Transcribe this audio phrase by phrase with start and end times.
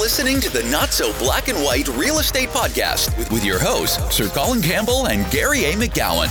[0.00, 4.16] listening to the Not So Black and White Real Estate Podcast with, with your hosts,
[4.16, 5.74] Sir Colin Campbell and Gary A.
[5.74, 6.30] McGowan.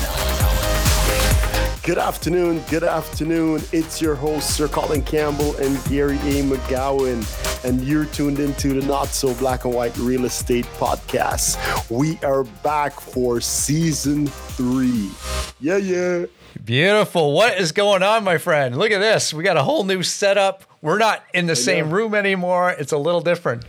[1.86, 2.63] Good afternoon.
[2.68, 3.62] Good afternoon.
[3.71, 6.42] It's your host, Sir Colin Campbell and Gary A.
[6.42, 7.24] McGowan,
[7.64, 11.56] and you're tuned into the Not So Black and White Real Estate Podcast.
[11.92, 15.12] We are back for season three.
[15.60, 16.26] Yeah, yeah.
[16.66, 17.34] Beautiful.
[17.34, 18.76] What is going on, my friend?
[18.76, 19.32] Look at this.
[19.32, 20.64] We got a whole new setup.
[20.82, 22.71] We're not in the same room anymore.
[22.71, 23.66] It's a little different.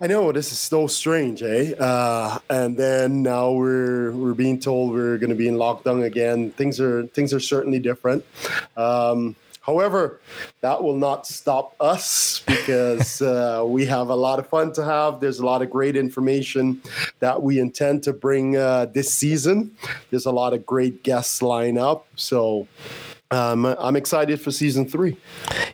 [0.00, 1.72] I know this is so strange, eh?
[1.72, 6.50] Uh, and then now we're we're being told we're going to be in lockdown again.
[6.50, 8.24] Things are things are certainly different.
[8.76, 10.20] Um, However,
[10.60, 15.20] that will not stop us because uh, we have a lot of fun to have.
[15.20, 16.82] There's a lot of great information
[17.20, 19.74] that we intend to bring uh, this season.
[20.10, 22.06] There's a lot of great guests line up.
[22.14, 22.68] So
[23.34, 25.16] um, I'm excited for season three.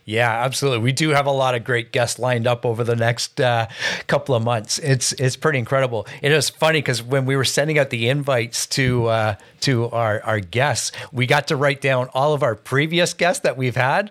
[0.04, 0.80] Yeah, absolutely.
[0.80, 3.68] We do have a lot of great guests lined up over the next uh,
[4.06, 4.78] couple of months.
[4.78, 6.06] It's it's pretty incredible.
[6.22, 10.22] It is funny because when we were sending out the invites to uh, to our
[10.22, 14.10] our guests, we got to write down all of our previous guests that we've had.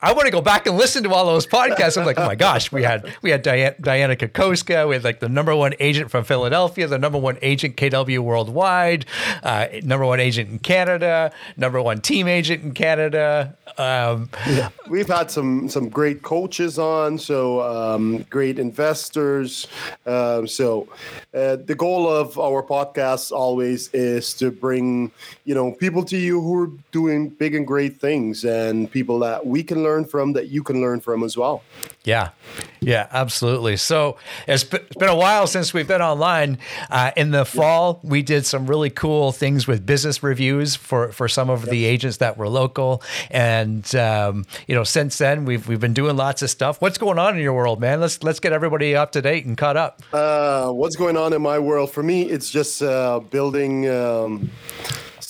[0.00, 1.98] I want to go back and listen to all those podcasts.
[1.98, 5.18] I'm like, oh my gosh, we had we had Diana, Diana Kokoska, we had like
[5.18, 9.06] the number one agent from Philadelphia, the number one agent KW worldwide,
[9.42, 13.56] uh, number one agent in Canada, number one team agent in Canada.
[13.76, 14.68] Um, yeah.
[14.88, 19.66] We've had some some great coaches on, so um, great investors.
[20.06, 20.86] Um, so
[21.34, 25.10] uh, the goal of our podcast always is to bring
[25.44, 29.44] you know people to you who are doing big and great things, and people that
[29.44, 31.62] we can learn learn from that you can learn from as well.
[32.04, 32.30] Yeah,
[32.80, 33.76] yeah, absolutely.
[33.76, 36.58] So it's been a while since we've been online.
[36.90, 41.28] Uh, in the fall, we did some really cool things with business reviews for for
[41.28, 45.80] some of the agents that were local, and um, you know, since then we've we've
[45.80, 46.80] been doing lots of stuff.
[46.80, 48.00] What's going on in your world, man?
[48.00, 50.02] Let's let's get everybody up to date and caught up.
[50.12, 51.90] Uh, what's going on in my world?
[51.92, 53.88] For me, it's just uh, building.
[53.88, 54.50] Um,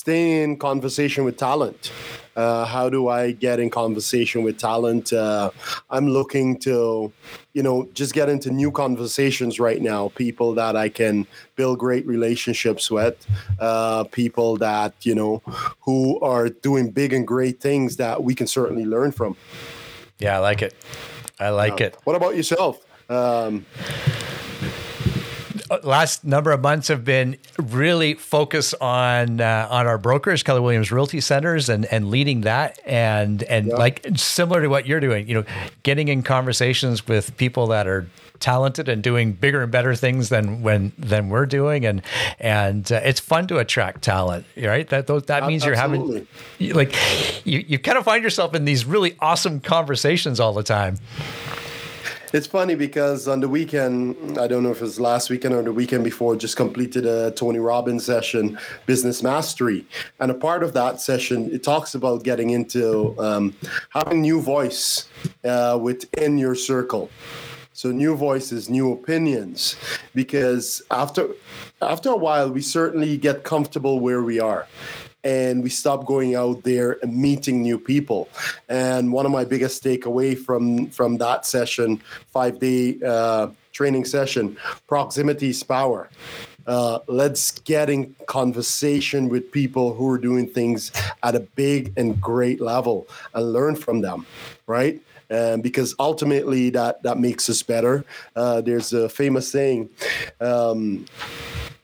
[0.09, 1.93] staying in conversation with talent.
[2.39, 5.13] Uh, how do I get in conversation with talent?
[5.13, 5.51] Uh,
[5.91, 7.13] I'm looking to,
[7.53, 10.13] you know, just get into new conversations right now.
[10.15, 13.27] People that I can build great relationships with,
[13.59, 15.43] uh, people that you know
[15.81, 19.37] who are doing big and great things that we can certainly learn from.
[20.21, 20.75] Yeah, I like it.
[21.41, 21.97] I like it.
[22.05, 22.85] What about yourself?
[23.11, 23.67] Um,
[25.83, 30.91] last number of months have been really focused on uh, on our brokers, Keller Williams
[30.93, 33.75] Realty Centers, and and leading that, and and yeah.
[33.75, 35.45] like similar to what you're doing, you know,
[35.83, 38.09] getting in conversations with people that are
[38.41, 41.85] talented and doing bigger and better things than when than we're doing.
[41.85, 42.03] And
[42.39, 44.89] and uh, it's fun to attract talent right?
[44.89, 46.27] That that means you're having
[46.61, 46.95] like
[47.45, 50.99] you, you kind of find yourself in these really awesome conversations all the time
[52.33, 55.63] it's funny because on the weekend, I don't know if it was last weekend or
[55.63, 59.87] the weekend before, just completed a Tony Robbins session, Business Mastery.
[60.21, 63.55] And a part of that session, it talks about getting into um,
[63.91, 65.09] having new voice
[65.45, 67.11] uh, within your circle.
[67.73, 69.77] So new voices, new opinions,
[70.13, 71.29] because after
[71.81, 74.67] after a while, we certainly get comfortable where we are
[75.25, 78.29] and we stopped going out there and meeting new people.
[78.69, 84.57] And one of my biggest takeaway from from that session, five day uh, training session,
[84.87, 86.09] proximity is power.
[86.67, 90.93] Uh, let's get in conversation with people who are doing things
[91.23, 94.27] at a big and great level and learn from them,
[94.67, 95.01] right?
[95.31, 98.05] Um, because ultimately that that makes us better.
[98.35, 99.91] Uh, there's a famous saying.
[100.41, 101.07] Um,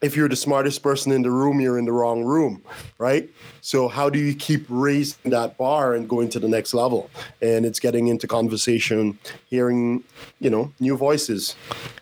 [0.05, 2.63] if you're the smartest person in the room, you're in the wrong room,
[2.99, 3.31] right?
[3.63, 7.11] So how do you keep raising that bar and going to the next level?
[7.41, 9.19] And it's getting into conversation,
[9.49, 10.05] hearing,
[10.41, 11.57] you know, new voices,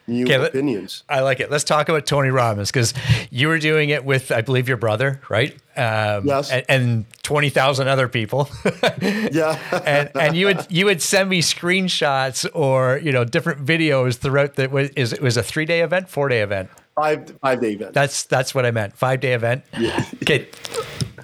[0.08, 1.04] new okay, opinions.
[1.08, 1.48] I like it.
[1.48, 2.92] Let's talk about Tony Robbins because
[3.30, 5.56] you were doing it with, I believe, your brother, right?
[5.76, 6.50] Um, yes.
[6.50, 8.48] And, and twenty thousand other people.
[9.00, 9.58] yeah.
[9.84, 14.54] and and you would you would send me screenshots or you know different videos throughout
[14.56, 16.68] that was is it was a three day event, four day event.
[16.94, 17.94] Five five day event.
[17.94, 18.96] That's that's what I meant.
[18.96, 19.64] Five day event.
[19.78, 20.04] Yeah.
[20.22, 20.48] Okay.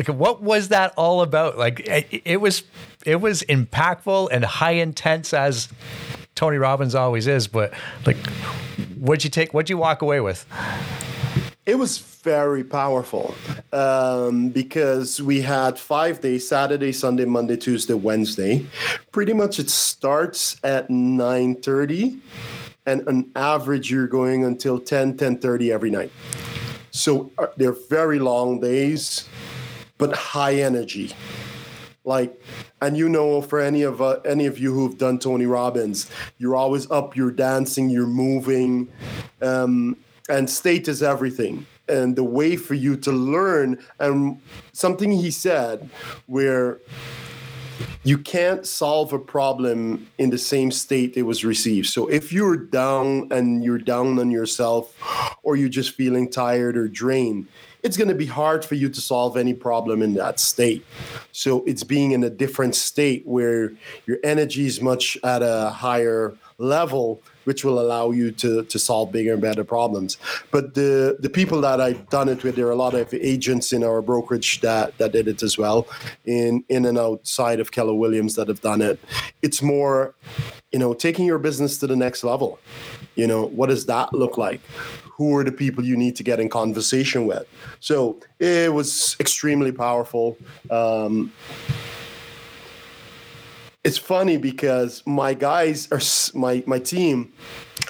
[0.01, 0.13] Okay.
[0.13, 1.57] What was that all about?
[1.59, 2.65] Like it, it was
[3.05, 5.69] it was impactful and high intense as
[6.35, 7.49] Tony Robbins always is.
[7.49, 7.73] But
[8.07, 8.17] like,
[8.99, 9.53] what'd you take?
[9.53, 10.47] What'd you walk away with?
[11.69, 13.35] It was very powerful
[13.75, 18.65] um, because we had five days Saturday, Sunday, Monday, Tuesday, Wednesday.
[19.13, 22.21] Pretty much it starts at 9 30
[22.87, 26.11] and on average you're going until 10 10.30 every night
[26.91, 29.29] so uh, they're very long days
[29.99, 31.15] but high energy
[32.05, 32.41] like
[32.81, 36.57] and you know for any of uh, any of you who've done tony robbins you're
[36.57, 38.89] always up you're dancing you're moving
[39.43, 39.95] um,
[40.29, 44.41] and state is everything and the way for you to learn and
[44.73, 45.89] something he said
[46.27, 46.81] where
[48.05, 51.87] you can't solve a problem in the same state it was received.
[51.89, 54.95] So if you're down and you're down on yourself
[55.43, 57.49] or you're just feeling tired or drained,
[57.83, 60.85] it's going to be hard for you to solve any problem in that state.
[61.33, 63.73] So it's being in a different state where
[64.07, 69.11] your energy is much at a higher level which will allow you to to solve
[69.11, 70.19] bigger and better problems.
[70.51, 73.73] But the the people that I've done it with, there are a lot of agents
[73.73, 75.89] in our brokerage that that did it as well,
[76.27, 79.01] in in and outside of Keller Williams that have done it.
[79.41, 80.15] It's more,
[80.73, 82.59] you know, taking your business to the next level.
[83.15, 84.61] You know, what does that look like?
[85.17, 87.47] Who are the people you need to get in conversation with?
[87.81, 90.37] So it was extremely powerful.
[90.71, 91.33] Um,
[93.89, 96.03] it's funny because my guys are
[96.39, 97.33] my my team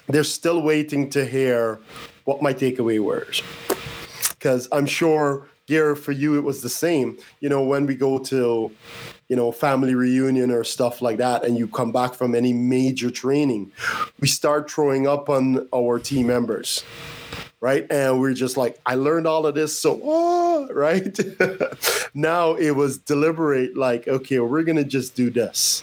[0.06, 1.80] they're still waiting to hear
[2.22, 3.42] what my takeaway was
[4.30, 7.18] because i'm sure Gary, for you it was the same.
[7.40, 8.72] You know when we go to
[9.28, 13.10] you know family reunion or stuff like that and you come back from any major
[13.10, 13.70] training
[14.18, 16.84] we start throwing up on our team members
[17.60, 17.87] right?
[17.90, 21.19] And we're just like, I learned all of this, so oh, right?
[22.14, 25.82] now it was deliberate, like, okay, we're gonna just do this,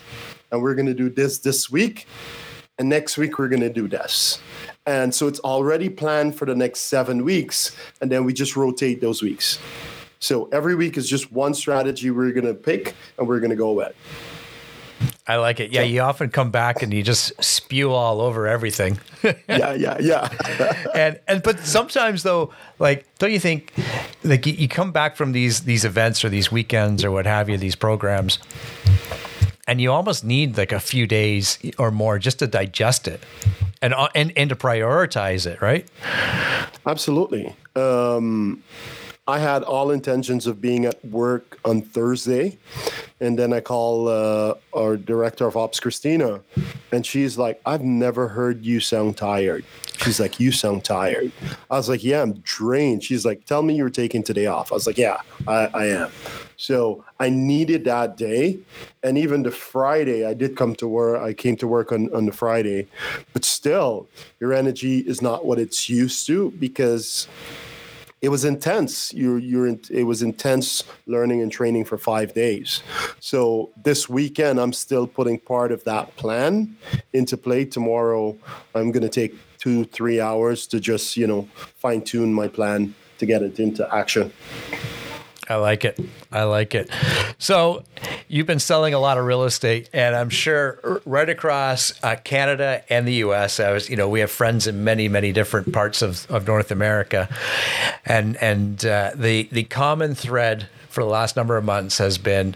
[0.51, 2.07] and we're gonna do this this week,
[2.77, 4.39] and next week we're gonna do this.
[4.85, 9.01] And so it's already planned for the next seven weeks, and then we just rotate
[9.01, 9.59] those weeks.
[10.19, 13.93] So every week is just one strategy we're gonna pick and we're gonna go with.
[15.27, 15.71] I like it.
[15.71, 18.99] Yeah, you often come back and you just spew all over everything.
[19.23, 20.85] yeah, yeah, yeah.
[20.95, 23.73] and and but sometimes though, like, don't you think,
[24.23, 27.57] like, you come back from these these events or these weekends or what have you,
[27.57, 28.37] these programs,
[29.67, 33.23] and you almost need like a few days or more just to digest it,
[33.81, 35.87] and and and to prioritize it, right?
[36.85, 37.55] Absolutely.
[37.75, 38.63] Um,
[39.27, 42.59] I had all intentions of being at work on Thursday,
[43.19, 46.41] and then I call uh, our director of ops, Christina,
[46.91, 49.63] and she's like, "I've never heard you sound tired."
[50.03, 51.31] She's like, "You sound tired."
[51.71, 54.75] I was like, "Yeah, I'm drained." She's like, "Tell me you're taking today off." I
[54.75, 55.17] was like, "Yeah,
[55.47, 56.11] I, I am."
[56.57, 58.59] So I needed that day,
[59.03, 61.21] and even the Friday, I did come to work.
[61.21, 62.87] I came to work on on the Friday,
[63.33, 64.07] but still,
[64.39, 67.27] your energy is not what it's used to because
[68.25, 69.13] it was intense.
[69.13, 72.81] You're, you're in, it was intense learning and training for five days.
[73.19, 76.75] So this weekend, I'm still putting part of that plan
[77.13, 77.65] into play.
[77.65, 78.35] Tomorrow,
[78.73, 82.95] I'm going to take two, three hours to just, you know, fine tune my plan
[83.19, 84.33] to get it into action.
[85.49, 85.99] I like it.
[86.31, 86.89] I like it.
[87.37, 87.83] So,
[88.27, 92.83] you've been selling a lot of real estate, and I'm sure right across uh, Canada
[92.89, 93.59] and the U.S.
[93.59, 96.71] I was, you know, we have friends in many, many different parts of, of North
[96.71, 97.29] America,
[98.05, 102.55] and and uh, the the common thread for the last number of months has been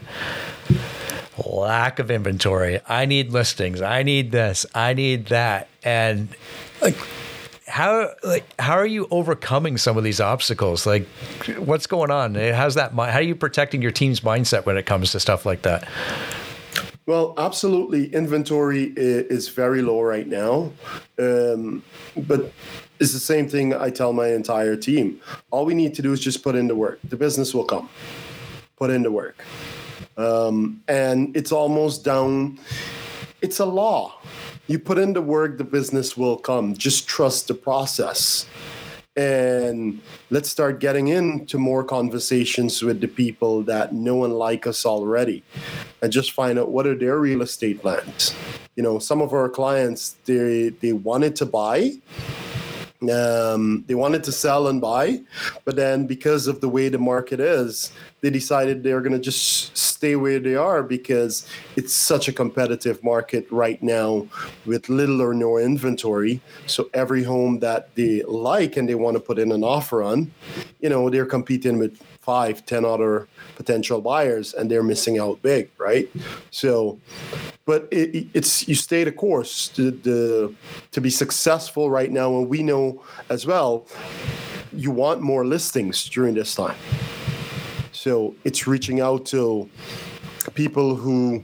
[1.46, 2.80] lack of inventory.
[2.88, 3.80] I need listings.
[3.80, 4.66] I need this.
[4.74, 6.28] I need that, and
[6.82, 6.96] like
[7.70, 10.86] how like how are you overcoming some of these obstacles?
[10.86, 11.06] Like,
[11.56, 12.34] what's going on?
[12.34, 12.92] How's that?
[12.92, 15.88] How are you protecting your team's mindset when it comes to stuff like that?
[17.06, 18.12] Well, absolutely.
[18.14, 20.72] Inventory is very low right now,
[21.18, 21.82] um,
[22.16, 22.52] but
[23.00, 25.20] it's the same thing I tell my entire team.
[25.50, 27.00] All we need to do is just put in the work.
[27.04, 27.88] The business will come.
[28.76, 29.42] Put in the work,
[30.16, 32.58] um, and it's almost down.
[33.42, 34.20] It's a law
[34.70, 36.76] you put in the work, the business will come.
[36.76, 38.46] Just trust the process.
[39.16, 40.00] And
[40.30, 45.42] let's start getting into more conversations with the people that know and like us already
[46.00, 48.32] and just find out what are their real estate plans.
[48.76, 51.94] You know, some of our clients, they they wanted to buy,
[53.08, 55.22] um, they wanted to sell and buy,
[55.64, 59.76] but then because of the way the market is, they decided they're going to just
[59.76, 64.26] stay where they are because it's such a competitive market right now
[64.66, 66.40] with little or no inventory.
[66.66, 70.30] So every home that they like and they want to put in an offer on,
[70.80, 75.64] you know, they're competing with five, ten other potential buyers, and they're missing out big,
[75.78, 76.06] right?
[76.62, 76.72] So,
[77.64, 79.90] but it, it's you stay the course to
[80.94, 82.84] to be successful right now, and we know
[83.28, 83.72] as well.
[84.72, 86.78] You want more listings during this time.
[87.92, 88.12] So
[88.44, 89.68] it's reaching out to
[90.54, 91.42] people who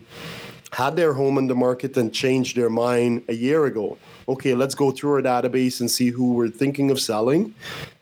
[0.71, 3.99] had their home in the market and changed their mind a year ago.
[4.29, 7.55] Okay, let's go through our database and see who we're thinking of selling,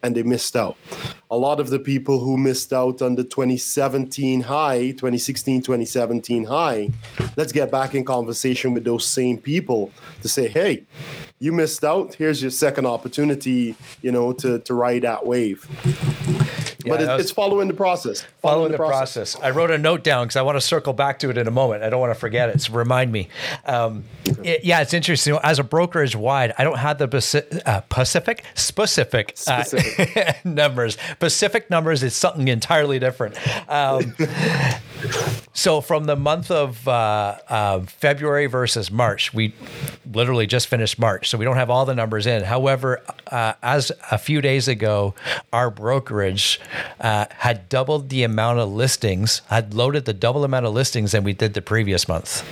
[0.02, 0.76] and they missed out.
[1.30, 6.88] A lot of the people who missed out on the 2017 high, 2016, 2017 high,
[7.36, 10.84] let's get back in conversation with those same people to say, hey,
[11.40, 12.14] you missed out.
[12.14, 15.68] Here's your second opportunity, you know, to, to ride that wave
[16.84, 18.22] but it, it's following the process.
[18.22, 19.34] Following, following the, the process.
[19.34, 19.44] process.
[19.44, 21.50] I wrote a note down because I want to circle back to it in a
[21.50, 21.82] moment.
[21.82, 22.60] I don't want to forget it.
[22.60, 23.28] So remind me.
[23.64, 24.04] Um,
[24.42, 25.38] it, yeah, it's interesting.
[25.42, 29.64] As a brokerage wide, I don't have the Pacific, uh, Pacific specific, uh,
[30.44, 30.98] numbers.
[31.18, 33.36] Pacific numbers is something entirely different.
[33.68, 34.14] Um,
[35.54, 39.54] so from the month of uh, uh, February versus March, we
[40.12, 42.42] literally just finished March, so we don't have all the numbers in.
[42.42, 45.14] However, uh, as a few days ago,
[45.52, 46.60] our brokerage
[47.00, 51.22] uh, had doubled the amount of listings, had loaded the double amount of listings than
[51.22, 52.44] we did the previous month.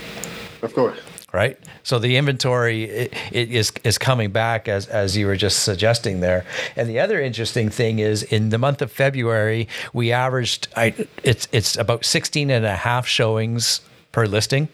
[0.62, 0.98] Of course.
[1.32, 5.62] Right, so the inventory it, it is is coming back as as you were just
[5.62, 6.44] suggesting there.
[6.76, 11.48] And the other interesting thing is in the month of February we averaged I, it's
[11.50, 13.80] it's about 16 and a half showings
[14.12, 14.68] per listing.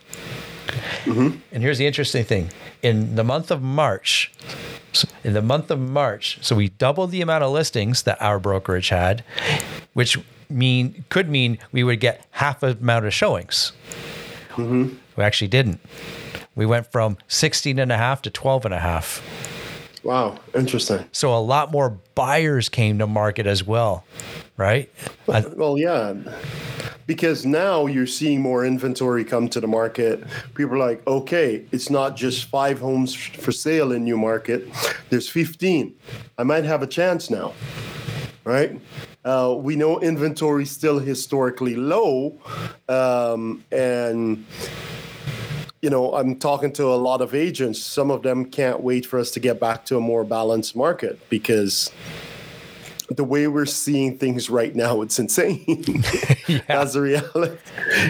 [1.05, 1.39] Mm-hmm.
[1.53, 2.51] And here's the interesting thing:
[2.83, 4.33] in the month of March,
[5.23, 8.89] in the month of March, so we doubled the amount of listings that our brokerage
[8.89, 9.23] had,
[9.93, 10.19] which
[10.51, 13.73] mean could mean we would get half the amount of showings.
[14.51, 14.97] Mm-hmm.
[15.17, 15.81] We actually didn't.
[16.59, 19.23] We went from 16 and a half to 12 and a half.
[20.03, 21.05] Wow, interesting.
[21.13, 24.05] So a lot more buyers came to market as well,
[24.57, 24.91] right?
[25.27, 26.15] Well, yeah
[27.07, 30.23] because now you're seeing more inventory come to the market.
[30.55, 34.69] People are like, okay, it's not just five homes for sale in Newmarket.
[35.09, 35.95] There's 15.
[36.37, 37.55] I might have a chance now,
[38.45, 38.79] right?
[39.25, 42.39] Uh, we know inventory is still historically low,
[42.91, 44.45] um, and
[45.81, 47.81] you know, I'm talking to a lot of agents.
[47.83, 51.19] Some of them can't wait for us to get back to a more balanced market
[51.29, 51.93] because
[53.11, 55.65] the way we're seeing things right now, it's insane.
[56.47, 56.61] yeah.
[56.67, 57.57] That's the reality.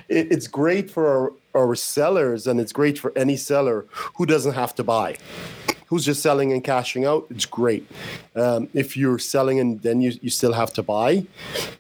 [0.09, 4.55] It, it's great for our, our sellers and it's great for any seller who doesn't
[4.55, 5.17] have to buy
[5.89, 7.91] who's just selling and cashing out, it's great.
[8.37, 11.27] Um, if you're selling and then you, you still have to buy,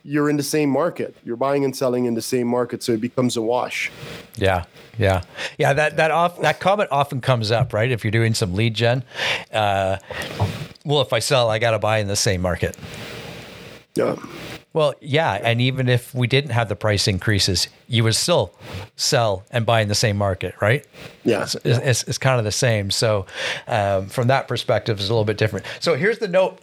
[0.02, 1.14] you're in the same market.
[1.24, 3.90] You're buying and selling in the same market, so it becomes a wash.
[4.36, 4.64] Yeah,
[4.98, 5.22] yeah,
[5.58, 5.72] yeah.
[5.74, 7.90] That that off that comment often comes up, right?
[7.90, 9.04] If you're doing some lead gen,
[9.52, 9.98] uh,
[10.84, 12.76] well, if I sell, I got to buy in the same market.
[13.94, 14.16] Yeah.
[14.72, 18.54] Well, yeah, and even if we didn't have the price increases, you would still
[18.97, 20.87] sell and buy in the same market, right?
[21.25, 22.90] Yeah, it's, it's, it's kind of the same.
[22.90, 23.25] So,
[23.66, 25.64] um, from that perspective, it's a little bit different.
[25.80, 26.59] So here's the note.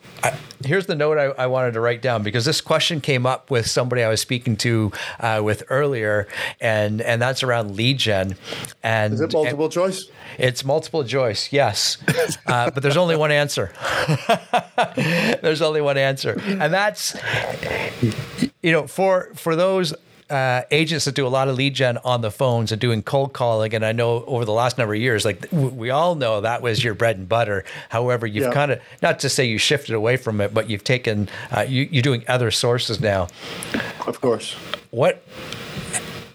[0.63, 3.67] here's the note I, I, wanted to write down because this question came up with
[3.67, 6.27] somebody I was speaking to uh, with earlier,
[6.61, 8.35] and and that's around lead gen.
[8.83, 10.09] And is it multiple choice?
[10.37, 11.97] It's multiple choice, yes,
[12.45, 13.71] uh, but there's only one answer.
[15.41, 17.15] there's only one answer, and that's
[18.61, 19.93] you know for for those
[20.29, 23.33] uh, agents that do a lot of lead gen on the phones and doing cold
[23.33, 23.73] calling.
[23.73, 26.83] And I know over the last number of years, like we all know that was
[26.83, 27.63] your bread and butter.
[27.89, 28.51] However, you've yeah.
[28.53, 31.87] kind of, not to say you shifted away from it, but you've taken, uh, you,
[31.91, 33.27] you're doing other sources now.
[34.07, 34.55] Of course.
[34.91, 35.23] What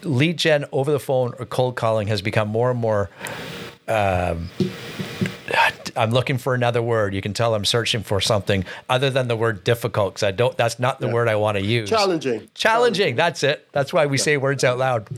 [0.05, 3.11] lead gen over the phone or cold calling has become more and more
[3.89, 4.51] um,
[5.97, 7.15] I'm looking for another word.
[7.15, 10.57] You can tell I'm searching for something other than the word difficult because I don't.
[10.57, 11.13] That's not the yeah.
[11.13, 11.89] word I want to use.
[11.89, 12.49] Challenging.
[12.55, 12.55] Challenging.
[12.55, 13.17] Challenging.
[13.17, 13.69] That's it.
[13.73, 14.25] That's why we yeah.
[14.25, 15.09] say words out loud.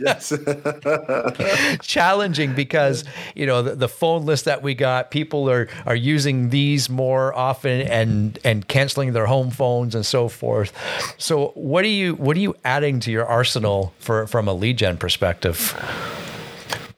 [0.00, 0.32] yes.
[1.82, 3.04] Challenging because
[3.34, 5.10] you know the, the, phone list that we got.
[5.10, 10.28] People are are using these more often and and canceling their home phones and so
[10.28, 10.72] forth.
[11.18, 14.78] So what are you what are you adding to your arsenal for from a lead
[14.78, 15.74] gen perspective?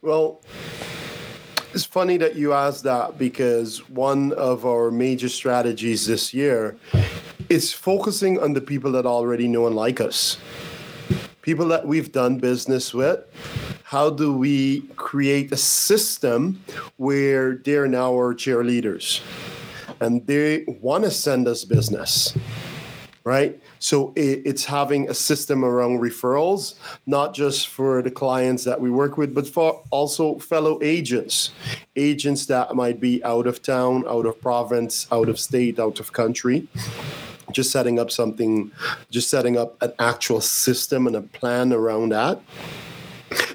[0.03, 0.41] Well,
[1.75, 6.77] it's funny that you asked that because one of our major strategies this year
[7.49, 10.37] is focusing on the people that already know and like us.
[11.41, 13.25] People that we've done business with.
[13.85, 16.63] How do we create a system
[16.97, 19.23] where they're now our cheerleaders
[20.01, 22.37] and they want to send us business?
[23.25, 23.61] right?
[23.83, 26.75] So it, it's having a system around referrals,
[27.05, 31.51] not just for the clients that we work with, but for also fellow agents,
[31.97, 36.13] agents that might be out of town, out of province, out of state, out of
[36.13, 36.69] country.
[37.51, 38.71] Just setting up something,
[39.11, 42.41] just setting up an actual system and a plan around that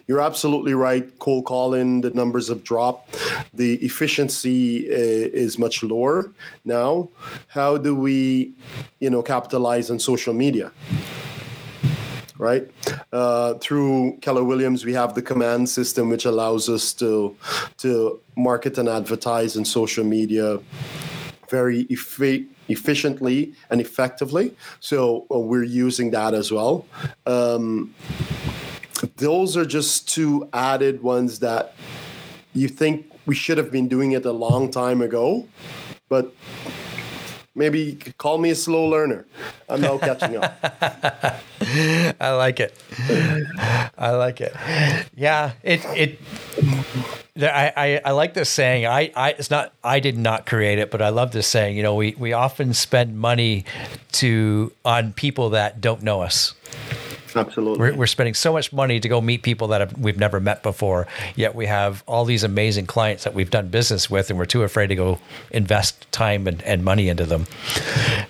[0.07, 1.07] you're absolutely right.
[1.19, 3.17] Cold calling, the numbers have dropped.
[3.53, 6.31] The efficiency uh, is much lower
[6.63, 7.09] now.
[7.47, 8.53] How do we,
[8.99, 10.71] you know, capitalize on social media?
[12.39, 12.69] right?
[13.11, 17.35] Uh, through Keller Williams, we have the command system, which allows us to
[17.77, 20.59] to market and advertise in social media
[21.49, 24.55] very effi- efficiently and effectively.
[24.79, 26.85] So uh, we're using that as well.
[27.25, 27.95] Um,
[29.01, 31.75] those are just two added ones that
[32.53, 35.47] you think we should have been doing it a long time ago,
[36.09, 36.33] but
[37.53, 39.25] maybe call me a slow learner.
[39.67, 40.57] I'm now catching up.
[42.21, 42.73] I like it.
[43.97, 44.55] I like it.
[45.15, 46.19] Yeah, it it.
[47.39, 48.85] I, I, I like this saying.
[48.85, 51.75] I, I it's not I did not create it, but I love this saying.
[51.75, 53.65] You know, we we often spend money
[54.13, 56.53] to on people that don't know us.
[57.37, 57.79] Absolutely.
[57.79, 60.63] We're, we're spending so much money to go meet people that have, we've never met
[60.63, 61.07] before.
[61.35, 64.63] Yet we have all these amazing clients that we've done business with, and we're too
[64.63, 65.19] afraid to go
[65.51, 67.47] invest time and, and money into them.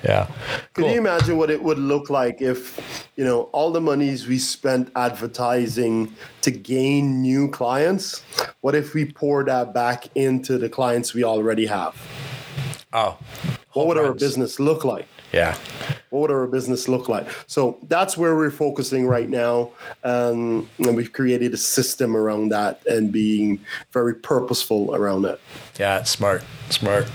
[0.04, 0.28] Yeah.
[0.74, 4.38] can you imagine what it would look like if, you know, all the monies we
[4.38, 8.24] spent advertising to gain new clients?
[8.62, 11.96] What if we pour that back into the clients we already have?
[12.94, 13.18] Oh.
[13.74, 15.08] What would our business look like?
[15.34, 15.58] Yeah.
[16.10, 17.28] What would our business look like?
[17.48, 19.72] So that's where we're focusing right now.
[20.04, 23.60] Um, and we've created a system around that and being
[23.92, 25.40] very purposeful around it.
[25.78, 27.08] Yeah, smart, smart.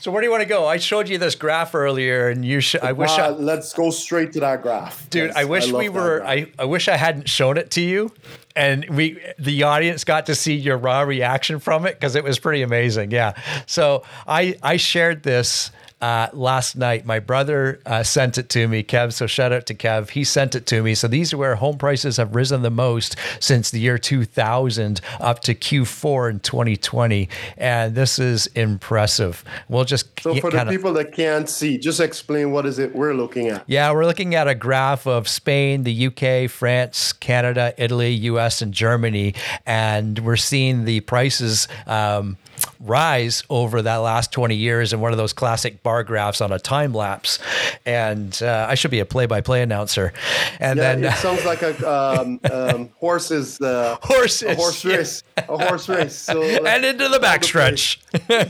[0.00, 0.66] So where do you want to go?
[0.66, 2.82] I showed you this graph earlier, and you should.
[2.82, 3.10] I wish.
[3.10, 5.28] Uh, I, let's go straight to that graph, dude.
[5.28, 6.24] Yes, I wish love we were.
[6.24, 8.12] I, I wish I hadn't shown it to you,
[8.54, 12.38] and we the audience got to see your raw reaction from it because it was
[12.38, 13.10] pretty amazing.
[13.10, 13.34] Yeah.
[13.66, 15.72] So I I shared this.
[16.00, 19.12] Uh, last night, my brother uh, sent it to me, Kev.
[19.12, 20.10] So shout out to Kev.
[20.10, 20.94] He sent it to me.
[20.94, 25.40] So these are where home prices have risen the most since the year 2000 up
[25.40, 29.44] to Q4 in 2020, and this is impressive.
[29.68, 33.14] We'll just So for the people that can't see, just explain what is it we're
[33.14, 33.64] looking at.
[33.66, 38.72] yeah, we're looking at a graph of Spain, the UK, France, Canada, Italy, US, and
[38.72, 39.34] Germany.
[39.66, 42.36] And we're seeing the prices um,
[42.80, 46.58] rise over that last 20 years in one of those classic bar graphs on a
[46.58, 47.38] time lapse.
[47.86, 50.12] And uh, I should be a play by play announcer.
[50.60, 51.04] And Yeah, then.
[51.04, 54.96] it sounds like a um, um, horses, uh, Horses, a horse yeah.
[54.96, 56.14] race, a horse race.
[56.16, 57.98] So and into the backstretch.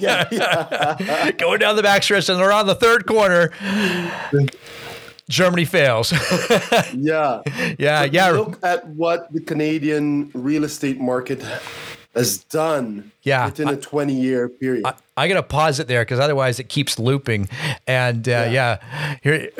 [0.00, 1.30] yeah, yeah.
[1.38, 3.50] Going down the backstretch, and they're on the third corner.
[5.28, 6.10] Germany fails.
[6.94, 7.42] yeah.
[7.78, 8.30] yeah, But yeah.
[8.30, 11.44] Look at what the Canadian real estate market
[12.14, 13.12] has done.
[13.22, 14.86] Yeah, within a twenty-year period.
[14.86, 17.48] I, I gotta pause it there because otherwise it keeps looping.
[17.86, 19.16] And uh, yeah.
[19.22, 19.50] here,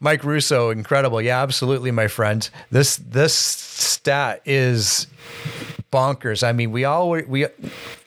[0.00, 1.20] Mike Russo, incredible.
[1.20, 2.48] Yeah, absolutely, my friend.
[2.70, 5.06] This this stat is
[5.92, 6.46] bonkers.
[6.46, 7.46] I mean, we all we,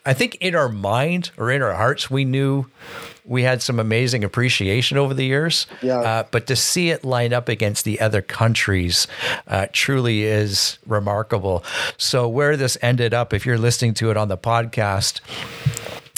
[0.05, 2.65] I think in our mind or in our hearts, we knew
[3.29, 5.67] we had some amazing appreciation over the years.
[5.81, 5.99] Yeah.
[5.99, 9.07] Uh, but to see it line up against the other countries
[9.47, 11.63] uh, truly is remarkable.
[11.95, 15.21] So where this ended up, if you're listening to it on the podcast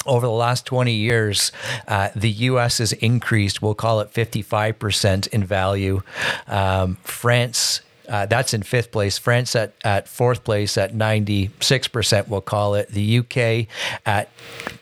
[0.06, 1.52] over the last 20 years,
[1.88, 6.02] uh, the US has increased, we'll call it 55% in value.
[6.47, 9.17] Um, France, uh, that's in fifth place.
[9.17, 12.89] France at, at fourth place at 96%, we'll call it.
[12.89, 13.67] The UK
[14.06, 14.30] at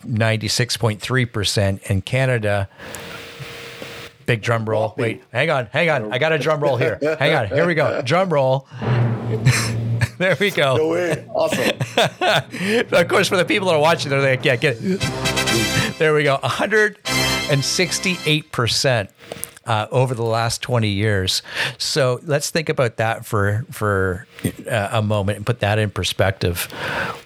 [0.03, 1.89] 96.3%.
[1.89, 2.67] And Canada,
[4.25, 4.95] big drum roll.
[4.97, 6.11] Wait, hang on, hang on.
[6.11, 6.97] I got a drum roll here.
[7.19, 8.01] Hang on, here we go.
[8.01, 8.67] Drum roll.
[10.17, 11.27] there we go no way.
[11.29, 11.69] Awesome.
[12.91, 14.99] of course, for the people that are watching, they're like, yeah, get it.
[15.99, 16.37] There we go.
[16.37, 19.09] 168%
[19.69, 21.43] uh, over the last 20 years.
[21.77, 24.25] So let's think about that for, for
[24.69, 26.63] uh, a moment and put that in perspective.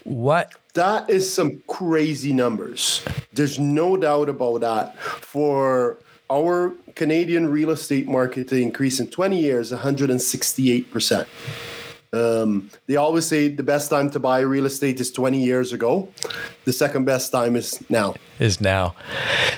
[0.03, 3.03] What That is some crazy numbers.
[3.31, 4.99] There's no doubt about that.
[4.99, 5.97] For
[6.29, 11.25] our Canadian real estate market to increase in 20 years, 168%.
[12.13, 16.07] Um, they always say the best time to buy real estate is 20 years ago.
[16.65, 18.13] The second best time is now.
[18.39, 18.95] is now?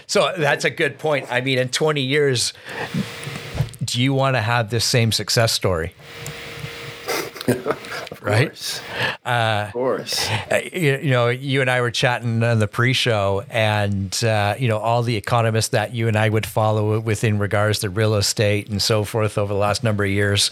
[0.07, 1.29] So that's a good point.
[1.29, 2.53] I mean, in 20 years,
[3.83, 5.93] do you want to have this same success story?
[8.21, 8.49] Right?
[8.49, 8.81] course.
[9.25, 10.29] of course.
[10.51, 14.67] Uh, you, you know, you and I were chatting on the pre-show, and uh, you
[14.67, 18.69] know, all the economists that you and I would follow within regards to real estate
[18.69, 20.51] and so forth over the last number of years,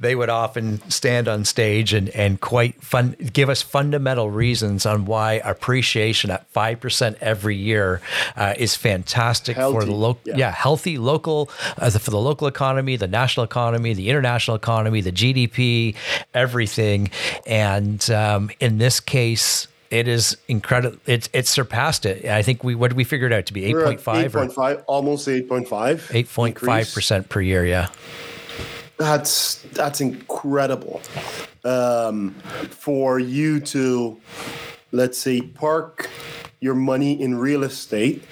[0.00, 5.04] they would often stand on stage and and quite fun give us fundamental reasons on
[5.04, 8.00] why appreciation at five percent every year
[8.36, 10.36] uh, is fantastic for the local, yeah.
[10.36, 15.12] yeah, healthy local uh, for the local economy, the national economy, the international economy, the
[15.12, 15.94] GDP,
[16.34, 17.10] everything.
[17.46, 20.98] And um, in this case, it is incredible.
[21.06, 22.24] It's it's surpassed it.
[22.24, 24.04] I think we what did we figure it out to be eight We're point at
[24.04, 26.14] five or 8.5, almost 8.5.
[26.14, 27.66] eight point five percent per year.
[27.66, 27.88] Yeah.
[28.96, 31.02] that's that's incredible
[31.64, 32.30] um,
[32.70, 34.18] for you to
[34.92, 36.08] let's say park
[36.60, 38.22] your money in real estate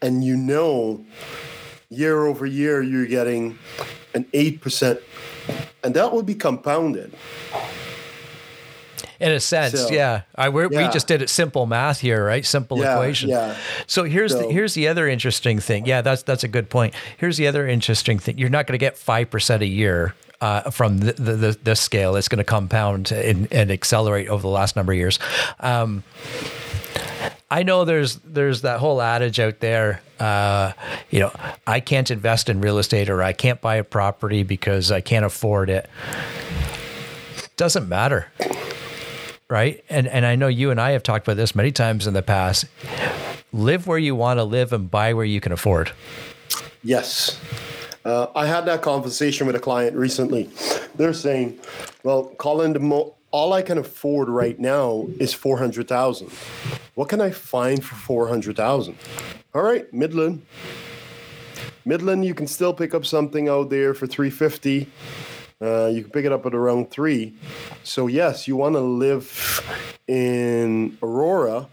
[0.00, 1.04] and you know
[1.90, 3.58] year over year you're getting
[4.14, 5.00] an 8%
[5.82, 7.12] and that will be compounded
[9.20, 10.22] in a sense, so, yeah.
[10.34, 10.66] I yeah.
[10.66, 12.44] we just did it simple math here, right?
[12.44, 13.28] Simple yeah, equation.
[13.28, 13.54] Yeah.
[13.86, 15.84] So here's so, the here's the other interesting thing.
[15.84, 16.94] Yeah, that's that's a good point.
[17.18, 18.38] Here's the other interesting thing.
[18.38, 21.80] You're not going to get five percent a year uh, from the, the, the, this
[21.80, 22.16] scale.
[22.16, 25.18] It's going to compound and, and, accelerate over the last number of years.
[25.58, 26.02] Um,
[27.50, 30.00] I know there's there's that whole adage out there.
[30.20, 30.72] Uh,
[31.10, 31.32] you know,
[31.66, 35.24] I can't invest in real estate or I can't buy a property because I can't
[35.24, 35.88] afford it.
[37.56, 38.28] Doesn't matter
[39.50, 39.84] right?
[39.90, 42.22] And and I know you and I have talked about this many times in the
[42.22, 42.64] past.
[43.52, 45.90] Live where you want to live and buy where you can afford.
[46.82, 47.38] Yes.
[48.04, 50.48] Uh, I had that conversation with a client recently.
[50.94, 51.58] They're saying,
[52.02, 56.30] "Well, Colin, mo- all I can afford right now is four hundred thousand.
[56.94, 58.96] What can I find for four hundred thousand?
[59.54, 60.44] All right, Midland.
[61.84, 64.88] Midland, you can still pick up something out there for three fifty.
[65.62, 67.34] Uh, you can pick it up at around three.
[67.84, 69.62] So yes, you want to live
[70.08, 71.68] in Aurora.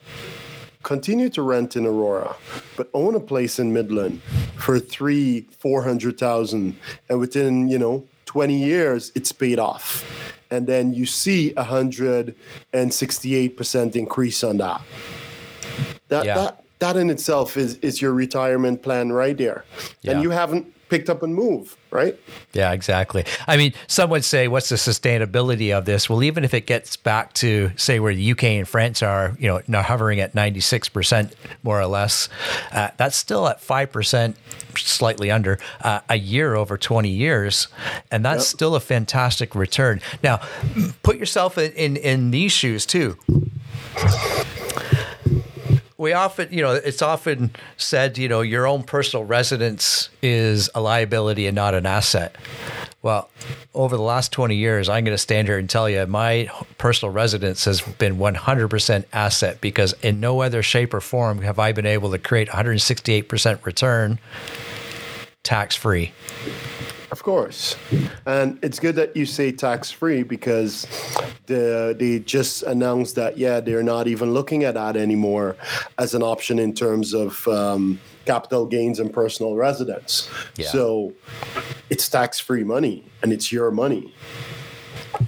[0.84, 2.36] Continue to rent in Aurora,
[2.78, 4.22] but own a place in Midland
[4.56, 6.78] for three, four hundred thousand,
[7.10, 10.06] and within you know twenty years, it's paid off,
[10.52, 12.36] and then you see a hundred
[12.74, 14.82] and sixty-eight percent increase on that.
[16.10, 16.36] That yeah.
[16.36, 19.66] that that in itself is is your retirement plan right there,
[20.02, 20.14] yeah.
[20.14, 22.18] and you haven't picked up and move, right?
[22.54, 23.26] Yeah, exactly.
[23.48, 26.10] I mean, some would say, what's the sustainability of this?
[26.10, 29.48] Well, even if it gets back to, say, where the UK and France are, you
[29.48, 32.30] know, now hovering at 96% more or less,
[32.72, 34.36] uh, that's still at 5%,
[34.76, 37.68] slightly under, uh, a year over 20 years.
[38.12, 38.56] And that's yep.
[38.56, 40.02] still a fantastic return.
[40.24, 40.42] Now,
[41.04, 43.18] put yourself in, in, in these shoes too
[45.98, 50.82] we often, you know, it's often said, you know, your own personal residence is a
[50.82, 52.36] liability and not an asset.
[53.02, 53.30] Well,
[53.74, 57.14] over the last 20 years, I'm going to stand here and tell you my personal
[57.14, 61.86] residence has been 100% asset because in no other shape or form have I been
[61.86, 64.20] able to create 168% return
[65.44, 66.12] tax free.
[67.10, 67.76] Of course.
[68.26, 70.86] And it's good that you say tax free because
[71.46, 75.56] the, they just announced that, yeah, they're not even looking at that anymore
[75.98, 80.30] as an option in terms of um, capital gains and personal residence.
[80.58, 80.68] Yeah.
[80.68, 81.14] So
[81.90, 84.14] it's tax free money and it's your money.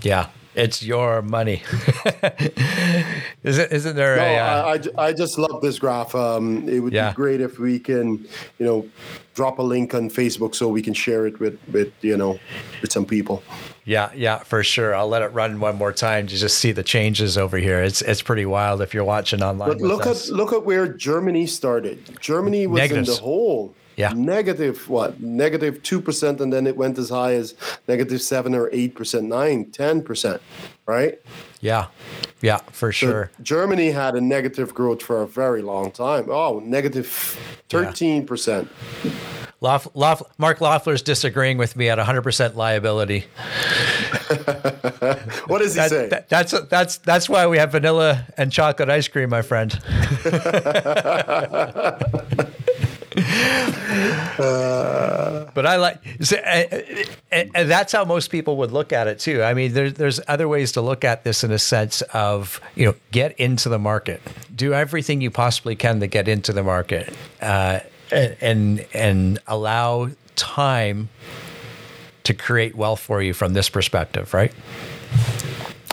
[0.01, 0.27] Yeah.
[0.55, 1.61] It's your money.
[3.43, 4.37] isn't, isn't there no, a.
[4.37, 4.79] Uh...
[4.97, 6.15] I, I just love this graph.
[6.15, 7.11] Um, it would yeah.
[7.11, 8.89] be great if we can, you know,
[9.35, 12.39] drop a link on Facebook so we can share it with, with you know,
[12.81, 13.43] with some people.
[13.85, 14.93] Yeah, yeah, for sure.
[14.93, 17.81] I'll let it run one more time to just see the changes over here.
[17.81, 19.69] It's it's pretty wild if you're watching online.
[19.69, 22.19] But look at look at where Germany started.
[22.19, 23.09] Germany was Negatives.
[23.09, 23.73] in the hole.
[23.99, 24.13] Yeah.
[24.15, 25.19] Negative what?
[25.19, 27.53] Negative two percent, and then it went as high as
[27.85, 30.41] negative seven or eight percent, nine, ten percent,
[30.85, 31.19] right?
[31.59, 31.87] Yeah.
[32.41, 33.31] Yeah, for so sure.
[33.41, 36.29] Germany had a negative growth for a very long time.
[36.29, 38.69] Oh, negative 13%.
[39.03, 39.11] Yeah.
[39.59, 43.25] Lof, Lof, Mark Loeffler's disagreeing with me at 100% liability.
[45.47, 46.07] what does he that, say?
[46.07, 49.73] That, that's that's that's why we have vanilla and chocolate ice cream, my friend.
[54.39, 59.19] Uh, but I like, so, and, and, that's how most people would look at it
[59.19, 59.43] too.
[59.43, 62.85] I mean, there's there's other ways to look at this in a sense of you
[62.85, 64.21] know get into the market,
[64.55, 67.79] do everything you possibly can to get into the market, uh,
[68.11, 71.09] and and allow time
[72.23, 74.53] to create wealth for you from this perspective, right?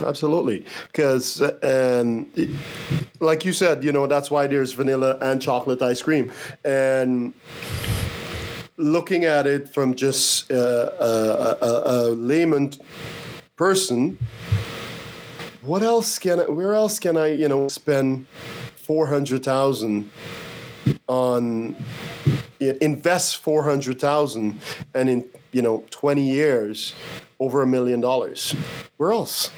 [0.04, 2.26] Absolutely, because and
[3.20, 6.30] like you said, you know that's why there's vanilla and chocolate ice cream,
[6.64, 7.32] and
[8.76, 12.72] looking at it from just uh, a, a, a layman
[13.56, 14.18] person,
[15.62, 18.26] what else can I, where else can I you know spend
[18.76, 20.10] four hundred thousand
[21.08, 21.74] on
[22.60, 24.60] invest four hundred thousand
[24.94, 26.94] and in you know twenty years
[27.40, 28.54] over a million dollars.
[28.96, 29.50] Where else?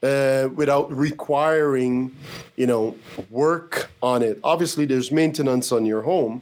[0.00, 2.14] Uh, without requiring,
[2.54, 2.94] you know,
[3.30, 4.38] work on it.
[4.44, 6.40] Obviously, there's maintenance on your home,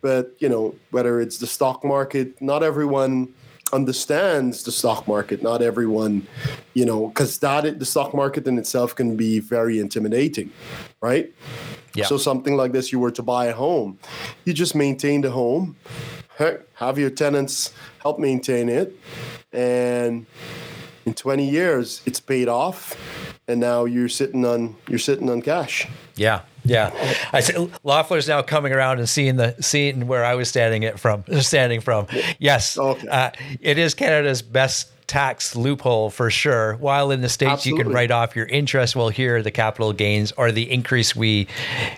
[0.00, 3.32] but you know, whether it's the stock market, not everyone
[3.72, 5.40] understands the stock market.
[5.42, 6.26] Not everyone,
[6.74, 10.50] you know, because that the stock market in itself can be very intimidating,
[11.00, 11.32] right?
[11.94, 12.06] Yeah.
[12.06, 13.98] So something like this, you were to buy a home,
[14.44, 15.76] you just maintain the home
[16.74, 18.98] have your tenants help maintain it,
[19.52, 20.26] and
[21.04, 22.96] in 20 years it's paid off,
[23.48, 25.86] and now you're sitting on you're sitting on cash.
[26.16, 26.90] Yeah, yeah.
[27.32, 30.98] I said Loeffler's now coming around and seeing the seeing where I was standing it
[30.98, 32.06] from standing from.
[32.38, 33.08] Yes, okay.
[33.08, 36.74] uh, it is Canada's best tax loophole for sure.
[36.74, 37.78] While in the states Absolutely.
[37.78, 41.46] you can write off your interest, well here the capital gains or the increase we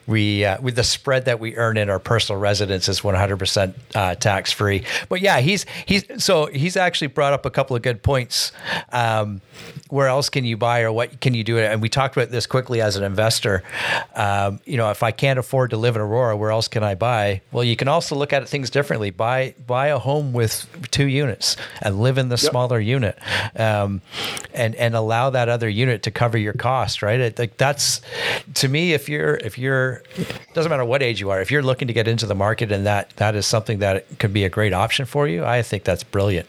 [0.06, 4.14] we uh, with the spread that we earn in our personal residence is 100% uh,
[4.16, 4.84] tax free.
[5.08, 8.52] But yeah, he's he's so he's actually brought up a couple of good points.
[8.92, 9.40] Um,
[9.88, 11.58] where else can you buy or what can you do?
[11.58, 13.62] And we talked about this quickly as an investor.
[14.14, 16.94] Um, you know, if I can't afford to live in Aurora, where else can I
[16.94, 17.40] buy?
[17.52, 19.10] Well, you can also look at things differently.
[19.10, 22.50] Buy buy a home with two units and live in the yep.
[22.50, 22.97] smaller unit,
[23.56, 24.00] um,
[24.54, 27.02] and and allow that other unit to cover your cost.
[27.02, 27.20] Right?
[27.20, 28.00] It, like that's
[28.54, 30.02] to me, if you're if you're
[30.54, 32.86] doesn't matter what age you are, if you're looking to get into the market and
[32.86, 36.04] that that is something that could be a great option for you, I think that's
[36.04, 36.48] brilliant.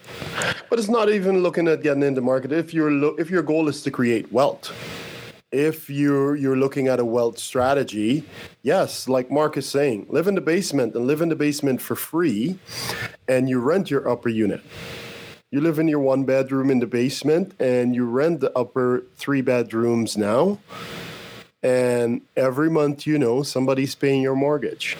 [0.69, 3.43] But it's not even looking at getting into the market if you're lo- if your
[3.43, 4.71] goal is to create wealth
[5.51, 8.23] if you're you're looking at a wealth strategy
[8.62, 11.95] yes like mark is saying live in the basement and live in the basement for
[11.95, 12.59] free
[13.27, 14.62] and you rent your upper unit
[15.51, 19.41] you live in your one bedroom in the basement and you rent the upper three
[19.41, 20.59] bedrooms now.
[21.63, 24.97] And every month you know somebody's paying your mortgage.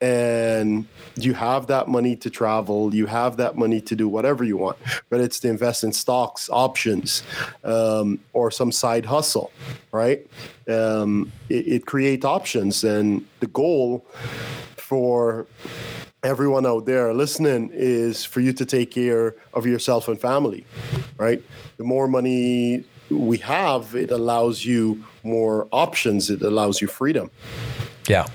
[0.00, 4.56] And you have that money to travel you have that money to do whatever you
[4.56, 4.76] want
[5.08, 7.22] whether it's to invest in stocks options
[7.62, 9.52] um, or some side hustle
[9.94, 10.26] right?
[10.68, 14.04] Um, it, it creates options and the goal
[14.76, 15.46] for
[16.24, 20.64] everyone out there listening is for you to take care of yourself and family
[21.16, 21.42] right?
[21.76, 26.30] The more money we have it allows you more options.
[26.30, 27.30] It allows you freedom.
[28.08, 28.26] Yeah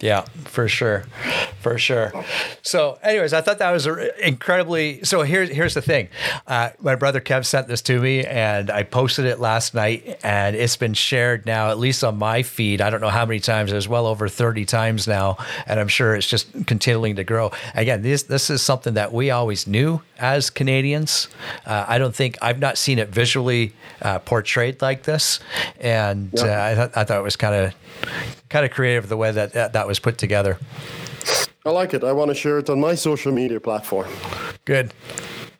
[0.00, 1.04] yeah, for sure,
[1.60, 2.12] for sure.
[2.62, 5.04] So, anyways, I thought that was incredibly.
[5.04, 6.08] So here's here's the thing.
[6.46, 10.56] Uh, my brother Kev sent this to me, and I posted it last night, and
[10.56, 12.80] it's been shared now at least on my feed.
[12.80, 13.70] I don't know how many times.
[13.72, 15.36] There's well over thirty times now,
[15.66, 17.50] and I'm sure it's just continuing to grow.
[17.74, 21.28] Again, this this is something that we always knew as Canadians.
[21.66, 25.40] Uh, I don't think I've not seen it visually uh, portrayed like this,
[25.78, 27.74] and uh, I, th- I thought it was kind of
[28.48, 30.58] kind of creative the way that, that that was put together.
[31.66, 32.02] I like it.
[32.02, 34.08] I want to share it on my social media platform.
[34.64, 34.94] Good.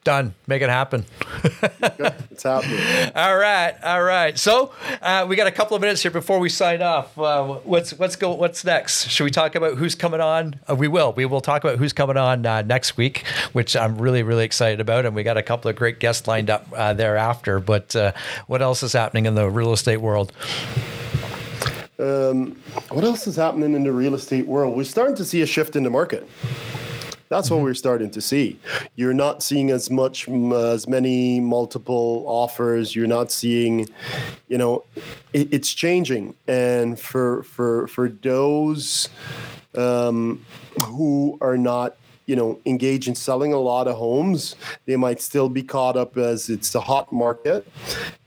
[0.03, 0.35] Done.
[0.47, 1.05] Make it happen.
[2.31, 2.81] it's happening.
[3.14, 4.38] All right, all right.
[4.38, 7.19] So uh, we got a couple of minutes here before we sign off.
[7.19, 8.33] Uh, what's what's go?
[8.35, 9.09] What's next?
[9.09, 10.59] Should we talk about who's coming on?
[10.66, 11.12] Uh, we will.
[11.12, 14.81] We will talk about who's coming on uh, next week, which I'm really really excited
[14.81, 17.61] about, and we got a couple of great guests lined up uh, thereafter.
[17.61, 18.12] But uh,
[18.47, 20.33] what else is happening in the real estate world?
[22.00, 22.56] Um,
[22.88, 24.76] what else is happening in the real estate world?
[24.76, 26.28] We're starting to see a shift in the market.
[27.28, 28.58] That's what we're starting to see.
[28.96, 32.96] You're not seeing as much, as many multiple offers.
[32.96, 33.86] You're not seeing,
[34.48, 34.84] you know,
[35.32, 36.34] it, it's changing.
[36.48, 39.08] And for for for those
[39.76, 40.44] um,
[40.86, 41.96] who are not
[42.31, 44.55] you know engage in selling a lot of homes.
[44.87, 47.66] They might still be caught up as it's a hot market.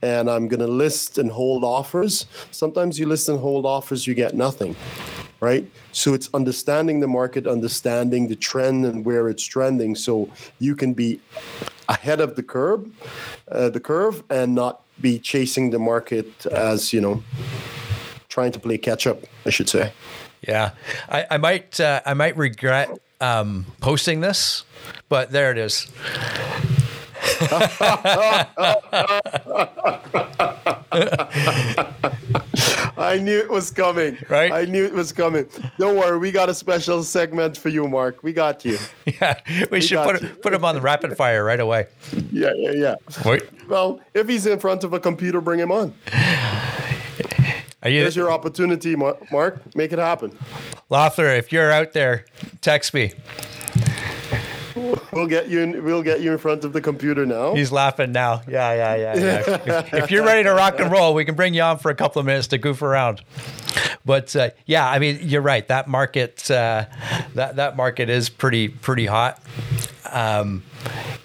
[0.02, 2.26] And i'm going to list and hold offers.
[2.50, 4.76] Sometimes you list and hold offers you get nothing
[5.40, 5.66] right?
[5.92, 9.94] So it's understanding the market understanding the trend and where it's trending.
[9.94, 11.20] So you can be
[11.88, 12.82] ahead of the curve
[13.50, 17.22] uh, the curve and not be chasing the market as you know
[18.28, 19.92] trying to play catch up i should say.
[20.48, 20.70] Yeah,
[21.08, 22.88] I, I might uh, I might regret
[23.24, 24.64] um, posting this,
[25.08, 25.86] but there it is.
[32.96, 34.18] I knew it was coming.
[34.28, 34.52] Right?
[34.52, 35.46] I knew it was coming.
[35.78, 38.22] Don't worry, we got a special segment for you, Mark.
[38.22, 38.78] We got you.
[39.20, 41.86] Yeah, we, we should put put him on the rapid fire right away.
[42.32, 42.94] Yeah, yeah, yeah.
[43.24, 43.42] Wait.
[43.68, 45.94] Well, if he's in front of a computer, bring him on.
[47.84, 49.76] You, There's your opportunity, Mark.
[49.76, 50.36] Make it happen.
[50.88, 52.24] Loeffler, if you're out there,
[52.62, 53.12] text me.
[55.12, 55.60] We'll get you.
[55.60, 57.54] In, we'll get you in front of the computer now.
[57.54, 58.42] He's laughing now.
[58.48, 59.16] Yeah, yeah, yeah.
[59.16, 59.78] yeah.
[59.86, 61.94] if, if, you're ready to rock and roll, we can bring you on for a
[61.94, 63.22] couple of minutes to goof around.
[64.04, 65.66] But uh, yeah, I mean, you're right.
[65.68, 66.86] That market, uh,
[67.34, 69.40] that that market is pretty pretty hot.
[70.10, 70.62] Um,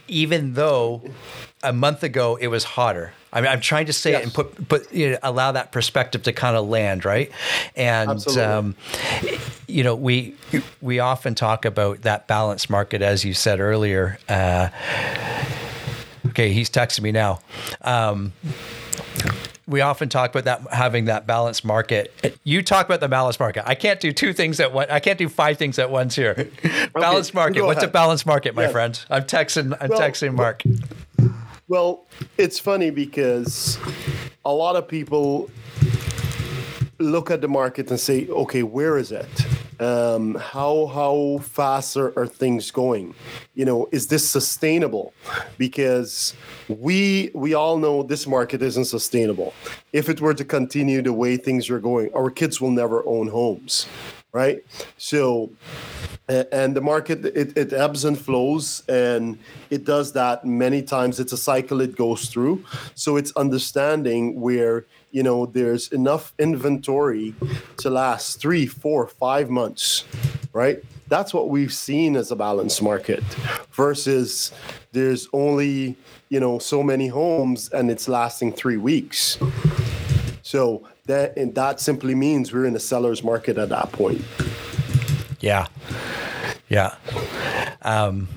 [0.08, 1.04] even though
[1.63, 3.13] a month ago it was hotter.
[3.32, 4.22] I mean, I'm trying to say yes.
[4.22, 7.32] it and put put you know, allow that perspective to kind of land right.
[7.76, 8.76] And um,
[9.68, 10.36] you know, we
[10.82, 14.18] we often talk about that balanced market, as you said earlier.
[14.28, 14.70] Uh,
[16.28, 17.39] okay, he's texting me now.
[17.82, 18.34] Um,
[19.68, 22.12] we often talk about that having that balanced market.
[22.44, 23.63] You talk about the balanced market.
[23.68, 24.89] I can't do two things at once.
[24.89, 26.50] I can't do five things at once here.
[26.96, 27.63] balanced market.
[27.63, 28.72] What's a balanced market, my Yes.
[28.72, 29.06] friend?
[29.12, 29.78] I'm texting.
[29.80, 30.63] I'm Well, texting Mark.
[31.69, 32.08] Well,
[32.39, 33.77] it's funny because
[34.43, 35.51] a lot of people
[36.97, 39.29] look at the market and say, okay, where is it?
[39.79, 43.13] Um, how how fast are, are things going?
[43.53, 45.13] You know, is this sustainable?
[45.60, 46.34] Because
[46.67, 49.53] we we all know this market isn't sustainable.
[49.93, 53.27] If it were to continue the way things are going, our kids will never own
[53.27, 53.86] homes,
[54.32, 54.63] right?
[54.98, 55.52] So
[56.28, 59.39] and the market it, it ebbs and flows and
[59.72, 61.20] it does that many times.
[61.20, 62.63] It's a cycle it goes through.
[62.96, 67.34] So it's understanding where you know there's enough inventory
[67.78, 70.06] to last three four five months
[70.54, 70.84] right?
[71.08, 73.24] That's what we've seen as a balanced market
[73.72, 74.52] versus
[74.92, 75.96] there's only
[76.30, 79.38] you know so many homes and it's lasting three weeks.
[80.42, 84.22] So that and that simply means we're in a seller's market at that point
[85.41, 85.67] Yeah,
[86.67, 86.95] yeah.
[87.82, 88.28] Um,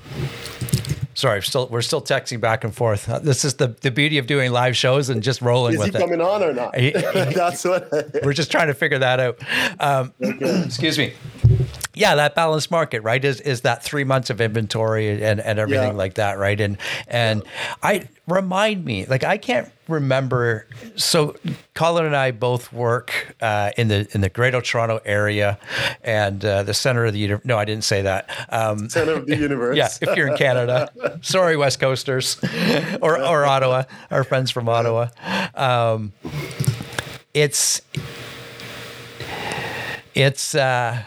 [1.14, 3.08] sorry, I'm still we're still texting back and forth.
[3.08, 5.86] Uh, This is the the beauty of doing live shows and just rolling is he
[5.90, 5.98] with it.
[5.98, 6.90] coming on or not He-
[7.40, 7.90] that's what
[8.24, 9.38] We're just trying to figure that out.
[9.80, 11.12] Um, excuse me.
[11.94, 13.22] Yeah, that balanced market, right?
[13.24, 15.96] Is is that three months of inventory and, and everything Yeah.
[15.96, 16.58] like that, right?
[16.60, 17.42] And and
[17.82, 20.66] I remind me, like I can't remember.
[20.96, 21.36] So
[21.74, 25.58] Colin and I both work uh, in the in the Greater Toronto area
[26.02, 27.44] and uh, the center of the universe.
[27.44, 28.30] No, I didn't say that.
[28.48, 29.76] Um, center of the universe.
[29.76, 30.90] yeah, if you're in Canada,
[31.22, 32.38] sorry, West Coasters,
[33.02, 35.08] or or Ottawa, our friends from Ottawa.
[35.54, 36.12] Um,
[37.34, 37.80] it's
[40.14, 40.54] it's.
[40.54, 41.02] Uh,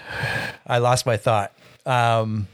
[0.67, 1.51] I lost my thought.
[1.85, 2.47] Um,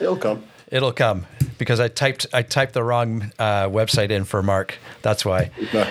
[0.00, 0.42] It'll come.
[0.70, 1.26] it'll come
[1.58, 4.76] because I typed I typed the wrong uh, website in for Mark.
[5.02, 5.50] That's why.
[5.72, 5.86] No.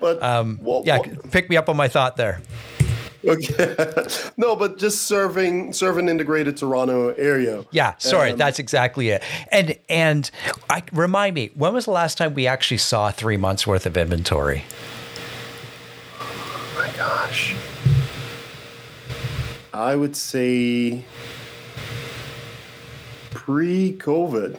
[0.00, 0.98] But Um, Yeah,
[1.30, 2.40] pick me up on my thought there.
[3.26, 3.74] okay.
[4.36, 7.64] no, but just serving serving in Greater Toronto area.
[7.72, 9.22] Yeah, sorry, Um, that's exactly it.
[9.50, 10.30] And and
[10.70, 13.96] I remind me, when was the last time we actually saw three months worth of
[13.96, 14.62] inventory?
[16.98, 17.54] My gosh.
[19.72, 21.04] I would say
[23.30, 24.58] pre-COVID,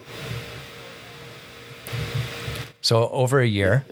[2.82, 3.84] So over a year.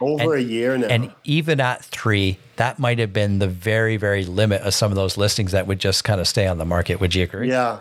[0.00, 0.88] over a year now.
[0.88, 4.96] And even at three, that might have been the very, very limit of some of
[4.96, 7.00] those listings that would just kind of stay on the market.
[7.00, 7.48] Would you agree?
[7.48, 7.80] yeah,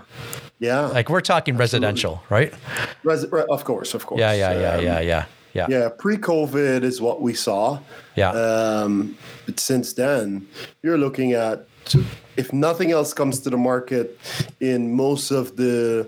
[0.60, 2.54] yeah, Like we're talking residential, right?
[3.04, 4.20] Res- of course, of course.
[4.20, 5.26] Yeah, yeah, yeah, Um, yeah, yeah,
[5.58, 5.66] yeah.
[5.70, 7.80] Yeah, pre-COVID is what we saw.
[8.16, 8.30] Yeah.
[8.30, 10.48] Um, but since then,
[10.84, 11.68] you're looking at
[12.38, 14.20] if nothing else comes to the market
[14.60, 16.08] in most of the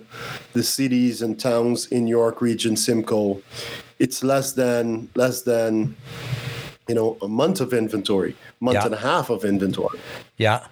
[0.54, 3.42] the cities and towns in York Region, Simcoe,
[3.98, 5.96] it's less than less than
[6.90, 8.86] you know a month of inventory, month Yeah.
[8.86, 10.00] and a half of inventory.
[10.38, 10.66] Yeah.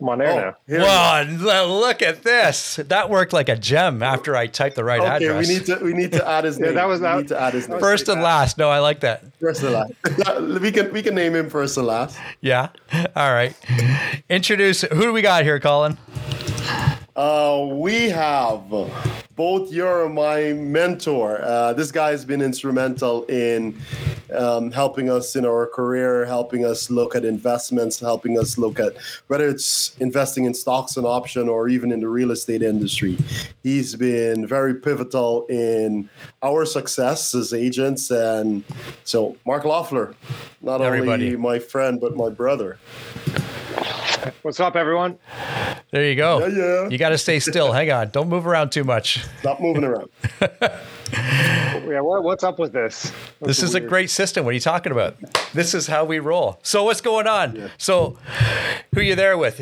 [0.00, 0.56] I'm on air Oh, now.
[0.66, 2.76] here- Well, look at this.
[2.88, 5.48] That worked like a gem after I typed the right okay, address.
[5.48, 6.74] we need to we need to add his Yeah, name.
[6.74, 7.80] that was- we need to add his name.
[7.80, 8.58] First and last.
[8.58, 9.22] No, I like that.
[9.40, 9.92] First and last.
[10.60, 12.18] we can we can name him first and last.
[12.42, 12.68] Yeah.
[13.16, 13.54] All right.
[14.28, 15.96] Introduce who do we got here, Colin?
[17.16, 18.60] Uh, we have
[19.40, 21.40] both you're my mentor.
[21.40, 23.74] Uh, this guy has been instrumental in
[24.36, 28.92] um, helping us in our career, helping us look at investments, helping us look at
[29.28, 33.16] whether it's investing in stocks and option or even in the real estate industry.
[33.62, 36.10] He's been very pivotal in
[36.42, 38.10] our success as agents.
[38.10, 38.62] And
[39.04, 40.14] so, Mark Loeffler,
[40.60, 41.28] not Everybody.
[41.28, 42.78] only my friend, but my brother.
[44.42, 45.18] What's up, everyone?
[45.90, 46.46] There you go.
[46.46, 46.88] Yeah, yeah.
[46.88, 47.72] You got to stay still.
[47.80, 48.10] Hang on.
[48.10, 49.24] Don't move around too much.
[49.40, 50.10] Stop moving around.
[51.12, 53.12] Yeah, what, what's up with this?
[53.40, 54.44] This is a great system.
[54.44, 55.16] What are you talking about?
[55.52, 56.60] This is how we roll.
[56.62, 57.68] So what's going on?
[57.78, 58.16] So
[58.94, 59.60] who you there with?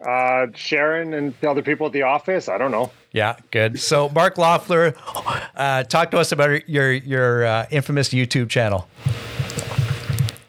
[0.00, 2.48] Uh, Sharon and the other people at the office.
[2.48, 2.90] I don't know.
[3.12, 3.78] Yeah, good.
[3.78, 4.94] So Mark Loeffler,
[5.54, 8.88] uh, talk to us about your your uh, infamous YouTube channel.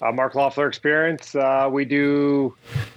[0.01, 1.35] Uh, Mark Loeffler Experience.
[1.35, 2.55] Uh, we do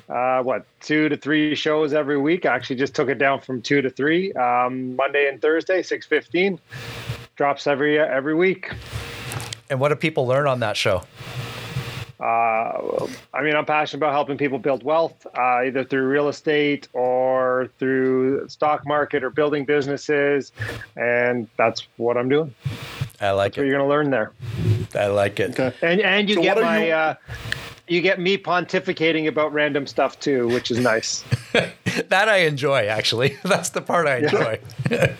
[0.08, 2.46] uh, what two to three shows every week.
[2.46, 4.32] I actually just took it down from two to three.
[4.32, 6.58] Um, Monday and Thursday, six fifteen.
[7.36, 8.70] Drops every every week.
[9.70, 11.02] And what do people learn on that show?
[12.24, 16.88] Uh, I mean, I'm passionate about helping people build wealth, uh, either through real estate
[16.94, 20.50] or through stock market or building businesses,
[20.96, 22.54] and that's what I'm doing.
[23.20, 23.66] I like What it.
[23.68, 24.32] you're going to learn there,
[24.94, 25.50] I like it.
[25.60, 25.74] Okay.
[25.82, 26.86] and and you So get my.
[26.86, 27.14] you- Uh,
[27.86, 31.24] you get me pontificating about random stuff too, which is nice.
[32.08, 32.86] That I enjoy.
[32.86, 34.58] Actually, that's the part I enjoy.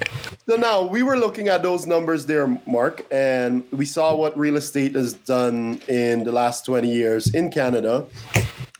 [0.46, 4.56] So now we were looking at those numbers there, Mark, and we saw what real
[4.56, 8.04] estate has done in the last 20 years in Canada.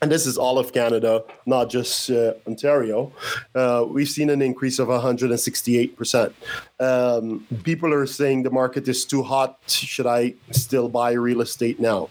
[0.01, 3.13] And this is all of Canada, not just uh, Ontario.
[3.55, 6.33] Uh, we've seen an increase of 168%.
[6.81, 9.57] Um, people are saying the market is too hot.
[9.67, 12.09] Should I still buy real estate now?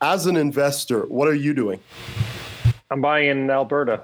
[0.00, 1.80] As an investor, what are you doing?
[2.90, 4.02] I'm buying in Alberta.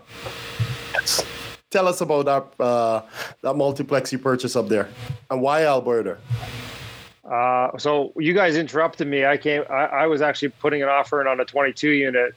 [0.94, 1.24] Yes.
[1.70, 3.02] Tell us about that uh,
[3.42, 4.88] that multiplex you purchased up there,
[5.30, 6.18] and why Alberta.
[7.30, 9.24] Uh, so you guys interrupted me.
[9.24, 9.62] I came.
[9.70, 12.34] I, I, was actually putting an offer in on a 22 unit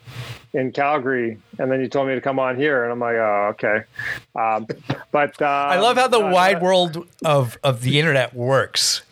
[0.53, 3.53] in Calgary, and then you told me to come on here, and I'm like, oh,
[3.53, 3.85] okay.
[4.35, 4.67] Um,
[5.11, 9.01] but uh, I love how the uh, wide world of of the internet works.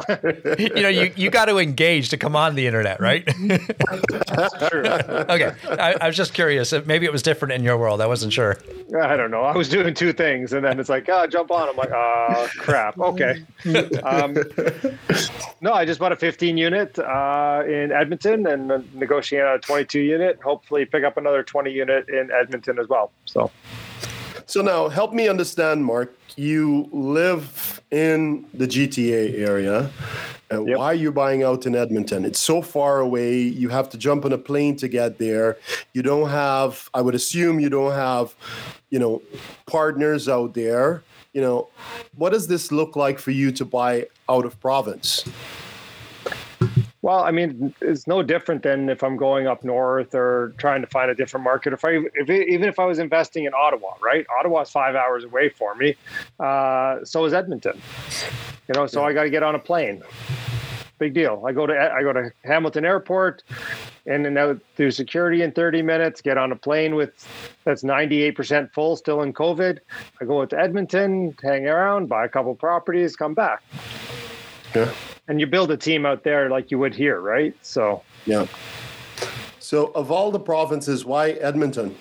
[0.58, 3.28] you know, you, you got to engage to come on the internet, right?
[4.32, 6.72] Okay, I, I, was just curious.
[6.86, 8.00] Maybe it was different in your world.
[8.00, 8.58] I wasn't sure.
[9.00, 9.42] I don't know.
[9.42, 11.68] I was doing two things, and then it's like, oh, jump on.
[11.68, 12.98] I'm like, oh, crap.
[12.98, 13.42] Okay.
[14.02, 14.36] Um,
[15.60, 20.40] no, I just bought a 15 unit uh, in Edmonton and negotiating a 22 unit.
[20.42, 23.12] Hopefully, pick up another 20 unit in Edmonton as well.
[23.26, 23.50] So.
[24.52, 26.14] So now, help me understand, Mark.
[26.36, 29.90] You live in the GTA area.
[30.50, 30.76] And yep.
[30.76, 32.26] why are you buying out in Edmonton?
[32.26, 33.38] It's so far away.
[33.40, 35.56] You have to jump on a plane to get there.
[35.94, 38.34] You don't have, I would assume, you don't have,
[38.90, 39.22] you know,
[39.64, 41.02] partners out there.
[41.32, 41.70] You know,
[42.16, 45.24] what does this look like for you to buy out of province?
[47.12, 50.86] Well, I mean, it's no different than if I'm going up north or trying to
[50.86, 51.74] find a different market.
[51.74, 54.24] If I, if it, even if I was investing in Ottawa, right?
[54.38, 55.94] Ottawa's five hours away for me.
[56.40, 57.78] Uh, so is Edmonton.
[58.66, 59.08] You know, so yeah.
[59.08, 60.02] I got to get on a plane.
[60.98, 61.42] Big deal.
[61.46, 63.42] I go to I go to Hamilton Airport,
[64.06, 66.22] in and out through security in 30 minutes.
[66.22, 67.28] Get on a plane with
[67.64, 69.80] that's 98% full, still in COVID.
[70.18, 73.62] I go to Edmonton, hang around, buy a couple properties, come back.
[74.74, 74.90] Yeah
[75.28, 77.54] and you build a team out there like you would here, right?
[77.62, 78.46] So yeah.
[79.58, 81.94] So of all the provinces, why Edmonton?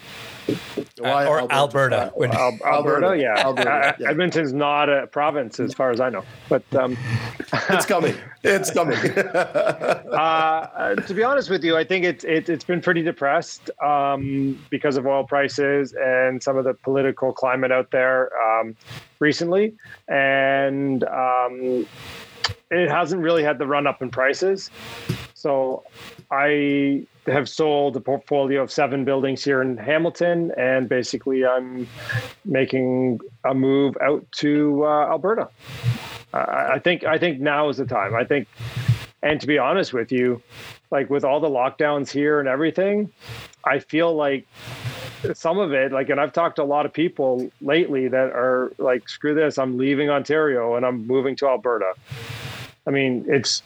[0.98, 2.12] Why uh, or Alberta?
[2.14, 3.46] Alberta, Alberta, Alberta yeah.
[3.46, 4.10] Alberta, yeah.
[4.10, 6.98] Edmonton's not a province as far as I know, but um,
[7.70, 8.16] it's coming.
[8.44, 8.98] It's coming.
[8.98, 14.60] uh, to be honest with you, I think it's it, it's been pretty depressed um,
[14.70, 18.76] because of oil prices and some of the political climate out there um,
[19.20, 19.76] recently,
[20.08, 21.86] and um,
[22.70, 24.70] it hasn't really had the run up in prices.
[25.34, 25.84] So
[26.30, 31.88] I have sold a portfolio of seven buildings here in Hamilton, and basically I'm
[32.46, 35.50] making a move out to uh, Alberta.
[36.34, 38.16] I think I think now is the time.
[38.16, 38.48] I think,
[39.22, 40.42] and to be honest with you,
[40.90, 43.12] like with all the lockdowns here and everything,
[43.66, 44.48] I feel like
[45.34, 48.72] some of it like and i've talked to a lot of people lately that are
[48.78, 51.94] like screw this i'm leaving ontario and i'm moving to alberta
[52.88, 53.64] I mean, it's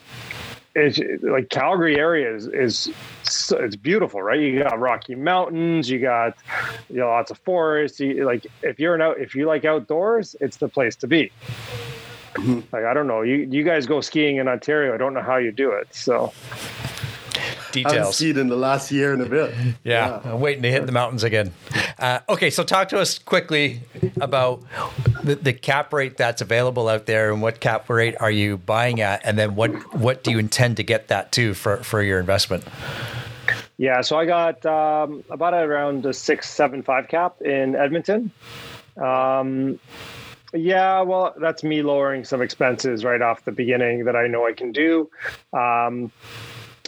[0.74, 2.92] it's like Calgary area is, is
[3.24, 4.38] it's beautiful, right?
[4.38, 6.36] You got Rocky Mountains, you got
[6.90, 7.98] you know lots of forests.
[7.98, 11.32] You, like if you're an out, if you like outdoors, it's the place to be.
[12.34, 12.60] Mm-hmm.
[12.72, 14.94] Like I don't know, you you guys go skiing in Ontario.
[14.94, 15.88] I don't know how you do it.
[15.94, 16.32] So
[17.82, 18.08] details.
[18.08, 19.54] I've skied in the last year and a bit.
[19.84, 20.32] Yeah, yeah.
[20.32, 21.52] I'm waiting to hit the mountains again.
[21.98, 23.80] Uh, okay, so talk to us quickly
[24.20, 24.62] about
[25.22, 29.00] the, the, cap rate that's available out there, and what cap rate are you buying
[29.00, 32.18] at, and then what what do you intend to get that to for for your
[32.18, 32.64] investment?
[33.76, 38.30] Yeah, so I got um, about around a six seven five cap in Edmonton.
[38.96, 39.78] Um,
[40.54, 44.52] yeah, well, that's me lowering some expenses right off the beginning that I know I
[44.52, 45.10] can do.
[45.52, 46.12] Um,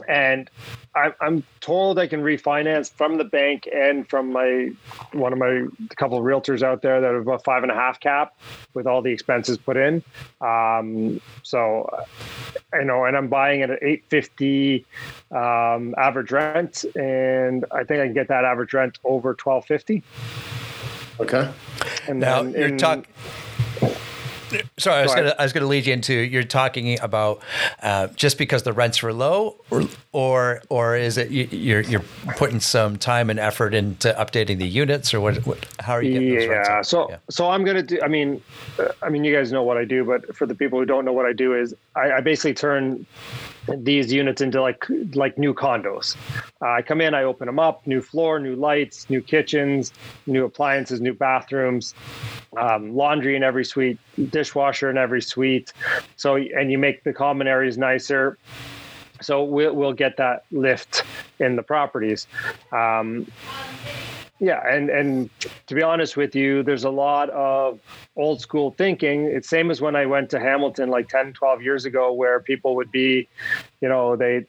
[0.09, 0.51] and
[0.95, 4.71] I, I'm told I can refinance from the bank and from my
[5.13, 8.01] one of my couple of realtors out there that have a five and a half
[8.01, 8.35] cap
[8.75, 10.03] with all the expenses put in.
[10.41, 11.89] Um, so,
[12.73, 14.87] you know, and I'm buying it at 850
[15.31, 20.03] um, average rent, and I think I can get that average rent over 1250.
[21.21, 21.51] Okay.
[22.09, 23.07] And now you're talking
[24.79, 27.43] Sorry, I was, gonna, I was gonna lead you into you're talking about
[27.83, 32.05] uh, just because the rents were low, or or or is it you, are you're
[32.37, 35.37] putting some time and effort into updating the units, or what?
[35.47, 36.69] what how are you getting those rents?
[36.69, 37.17] Yeah, so yeah.
[37.31, 38.01] so I'm gonna do.
[38.03, 38.43] I mean,
[38.79, 41.05] uh, I mean, you guys know what I do, but for the people who don't
[41.05, 43.07] know what I do, is I, I basically turn
[43.77, 46.17] these units into like like new condos.
[46.63, 49.93] Uh, I come in, I open them up, new floor, new lights, new kitchens,
[50.27, 51.95] new appliances, new bathrooms,
[52.57, 53.99] um, laundry in every suite,
[54.31, 55.73] dishwasher in every suite.
[56.17, 58.39] So and you make the common areas nicer.
[59.21, 61.05] So we'll we'll get that lift
[61.39, 62.27] in the properties.
[62.73, 63.27] Um,
[64.41, 65.31] Yeah, and and
[65.67, 67.81] to be honest with you, there's a lot of
[68.17, 69.25] old school thinking.
[69.25, 72.77] It's same as when I went to Hamilton like 10, 12 years ago, where people
[72.77, 73.29] would be,
[73.81, 74.47] you know, they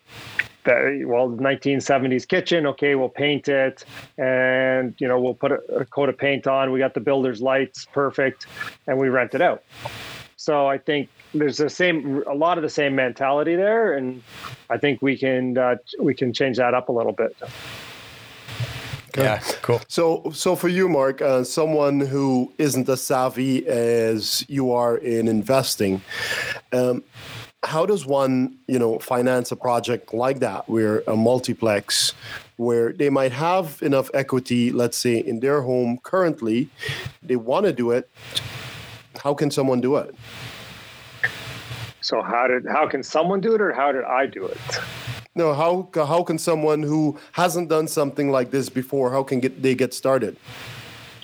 [0.66, 3.86] well 1970s kitchen okay we'll paint it
[4.20, 7.42] and you know we'll put a, a, coat of paint on we got the builder's
[7.42, 8.46] lights perfect
[8.86, 9.64] and we rent it out
[10.36, 14.22] so i think there's the same a lot of the same mentality there and
[14.70, 17.36] i think we can uh, we can change that up a little bit
[19.10, 19.24] Okay.
[19.24, 19.82] Yeah, cool.
[19.88, 25.28] So, so for you, Mark, uh, someone who isn't as savvy as you are in
[25.28, 26.02] investing,
[26.74, 27.04] um,
[27.64, 32.14] how does one, you know, finance a project like that, where a multiplex,
[32.58, 36.70] where they might have enough equity, let's say, in their home currently,
[37.24, 38.10] they want to do it.
[39.24, 40.16] How can someone do it?
[42.02, 44.58] So how did how can someone do it, or how did I do it?
[45.36, 49.62] No, how how can someone who hasn't done something like this before, how can get,
[49.62, 50.36] they get started?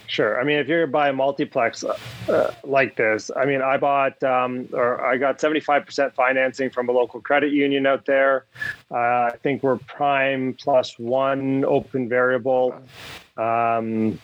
[0.07, 0.39] Sure.
[0.39, 1.97] I mean, if you're going to buy a multiplex uh,
[2.29, 6.91] uh, like this, I mean, I bought um, or I got 75% financing from a
[6.91, 8.45] local credit union out there.
[8.91, 12.75] Uh, I think we're prime plus one open variable.
[13.37, 14.19] Um,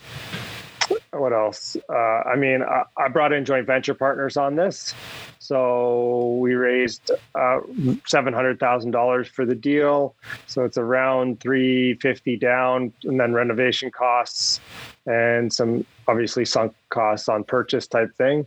[1.13, 1.75] what else?
[1.89, 4.93] Uh, I mean, I, I, brought in joint venture partners on this.
[5.39, 7.59] So we raised uh,
[8.07, 10.15] seven hundred thousand dollars for the deal.
[10.47, 14.61] So it's around three fifty down, and then renovation costs
[15.05, 18.45] and some obviously sunk costs on purchase type thing.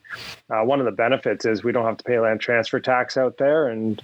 [0.48, 3.36] Uh, one of the benefits is we don't have to pay land transfer tax out
[3.36, 4.02] there, and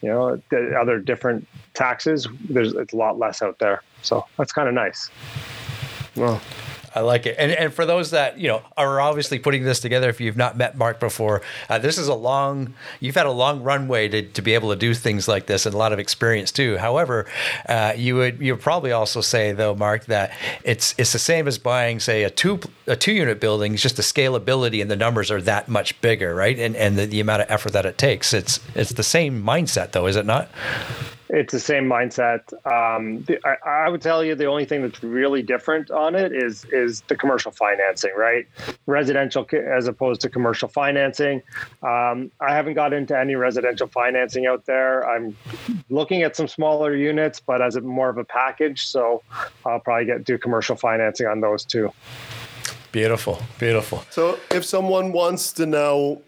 [0.00, 2.26] you know the other different taxes.
[2.48, 5.10] There's it's a lot less out there, so that's kind of nice.
[6.16, 6.40] Well,
[6.94, 7.36] I like it.
[7.38, 10.56] And and for those that you know are obviously putting this together, if you've not
[10.56, 12.74] met Mark before, uh, this is a long.
[12.98, 15.74] You've had a long runway to, to be able to do things like this, and
[15.74, 16.78] a lot of experience too.
[16.78, 17.26] However,
[17.68, 20.32] uh, you would you would probably also say though, Mark, that
[20.64, 23.74] it's it's the same as buying say a two a two unit building.
[23.74, 26.58] It's just the scalability and the numbers are that much bigger, right?
[26.58, 28.32] And and the, the amount of effort that it takes.
[28.32, 30.48] It's it's the same mindset though, is it not?
[31.32, 32.52] It's the same mindset.
[32.66, 36.32] Um, the, I, I, would tell you the only thing that's really different on it
[36.32, 38.48] is is the commercial financing, right?
[38.86, 41.40] Residential as opposed to commercial financing.
[41.82, 45.08] Um, I haven't got into any residential financing out there.
[45.08, 45.36] I'm
[45.88, 48.86] looking at some smaller units, but as a, more of a package.
[48.86, 49.22] So
[49.64, 51.92] I'll probably get do commercial financing on those too.
[52.90, 54.04] Beautiful, beautiful.
[54.10, 56.22] So if someone wants to know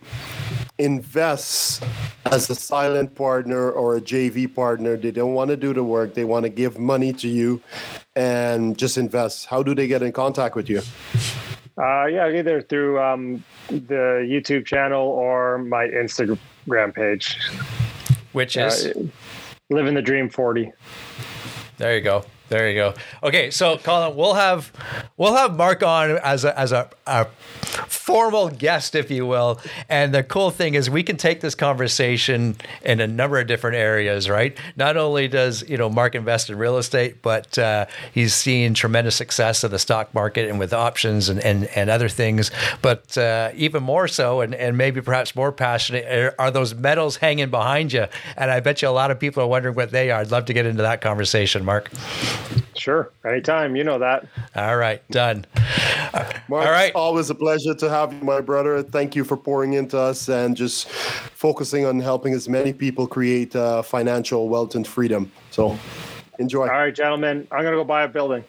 [0.78, 1.80] invests
[2.26, 4.96] as a silent partner or a JV partner.
[4.96, 6.14] They don't want to do the work.
[6.14, 7.60] They want to give money to you
[8.16, 9.46] and just invest.
[9.46, 10.82] How do they get in contact with you?
[11.78, 17.38] Uh, yeah, either through um, the YouTube channel or my Instagram page.
[18.32, 18.86] Which is?
[18.86, 19.04] Uh,
[19.70, 20.70] Living the Dream 40.
[21.78, 22.24] There you go.
[22.52, 22.94] There you go.
[23.22, 24.70] Okay, so Colin, we'll have
[25.16, 27.24] we'll have Mark on as a as a, a
[27.88, 29.58] formal guest, if you will.
[29.88, 33.76] And the cool thing is we can take this conversation in a number of different
[33.76, 34.54] areas, right?
[34.76, 39.16] Not only does you know Mark invest in real estate, but uh, he's seen tremendous
[39.16, 42.50] success in the stock market and with options and and, and other things.
[42.82, 47.48] But uh, even more so, and, and maybe perhaps more passionate, are those medals hanging
[47.48, 48.08] behind you.
[48.36, 50.20] And I bet you a lot of people are wondering what they are.
[50.20, 51.90] I'd love to get into that conversation, Mark.
[52.76, 53.76] Sure, anytime.
[53.76, 54.26] You know that.
[54.56, 55.46] All right, done.
[56.48, 58.82] Mark, All right, always a pleasure to have you, my brother.
[58.82, 63.54] Thank you for pouring into us and just focusing on helping as many people create
[63.54, 65.30] uh, financial wealth and freedom.
[65.50, 65.78] So,
[66.38, 66.62] enjoy.
[66.62, 67.46] All right, gentlemen.
[67.50, 68.44] I'm gonna go buy a building.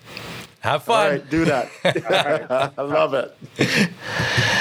[0.62, 1.06] Have fun.
[1.06, 1.70] All right, do that.
[2.78, 3.36] I love it.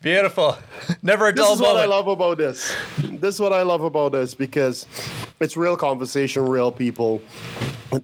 [0.00, 0.56] Beautiful.
[1.02, 1.76] Never a dull This is moment.
[1.76, 2.72] what I love about this.
[2.98, 4.86] This is what I love about this because
[5.40, 7.20] it's real conversation, real people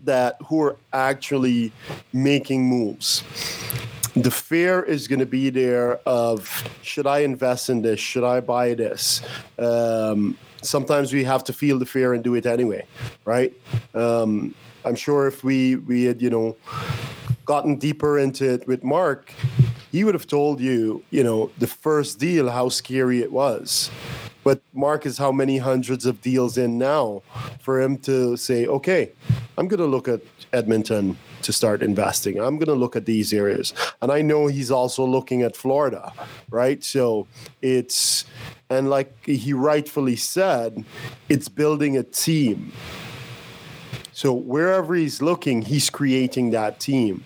[0.03, 1.71] that who are actually
[2.13, 3.23] making moves.
[4.17, 8.01] The fear is going to be there of should I invest in this?
[8.01, 9.23] Should I buy this?
[9.59, 12.87] Um, sometimes we have to feel the fear and do it anyway,
[13.25, 13.53] right?
[13.95, 16.57] Um, I'm sure if we we had you know
[17.45, 19.33] gotten deeper into it with Mark,
[19.95, 23.93] he would have told you, you know, the first deal, how scary it was.
[24.43, 27.23] But Mark is how many hundreds of deals in now
[27.61, 29.13] for him to say, okay,
[29.57, 30.21] I'm going to look at
[30.53, 32.41] Edmonton to start investing.
[32.41, 33.73] I'm going to look at these areas.
[34.03, 36.13] And I know he's also looking at Florida,
[36.51, 36.83] right?
[36.83, 37.29] So
[37.63, 38.25] it's,
[38.69, 40.85] and like he rightfully said,
[41.29, 42.73] it's building a team
[44.15, 47.25] so wherever he's looking, he's creating that team.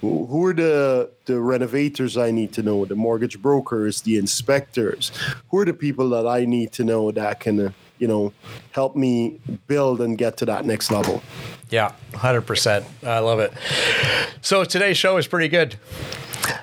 [0.00, 2.86] Who are the the renovators I need to know?
[2.86, 5.12] The mortgage brokers, the inspectors.
[5.50, 8.32] Who are the people that I need to know that can uh, you know,
[8.72, 9.38] help me
[9.68, 11.22] build and get to that next level.
[11.68, 12.84] Yeah, 100%.
[13.04, 13.52] I love it.
[14.40, 15.76] So today's show is pretty good.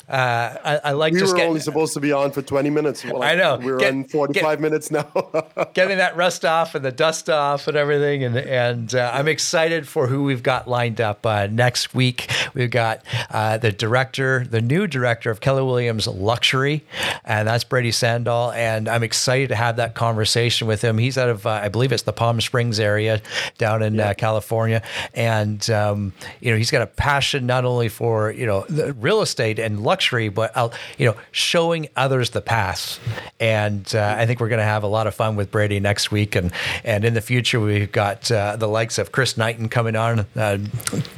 [0.09, 2.69] Uh, I, I, like we just were getting, only supposed to be on for 20
[2.69, 3.03] minutes.
[3.03, 3.59] Well, I know.
[3.61, 5.03] We're Get- on 45 get- minutes now.
[5.73, 8.23] getting that rust off and the dust off and everything.
[8.23, 12.29] And and uh, I'm excited for who we've got lined up uh, next week.
[12.53, 16.83] We've got uh, the director, the new director of Keller Williams Luxury,
[17.25, 18.51] and that's Brady Sandall.
[18.51, 20.97] And I'm excited to have that conversation with him.
[20.97, 23.21] He's out of, uh, I believe it's the Palm Springs area
[23.57, 24.81] down in uh, California,
[25.13, 29.21] and um, you know he's got a passion not only for you know the real
[29.21, 32.99] estate and luxury, but uh, you know showing others the path.
[33.39, 36.09] And uh, I think we're going to have a lot of fun with Brady next
[36.09, 36.51] week, and
[36.83, 40.57] and in the future we've got uh, the likes of Chris Knighton coming on, uh,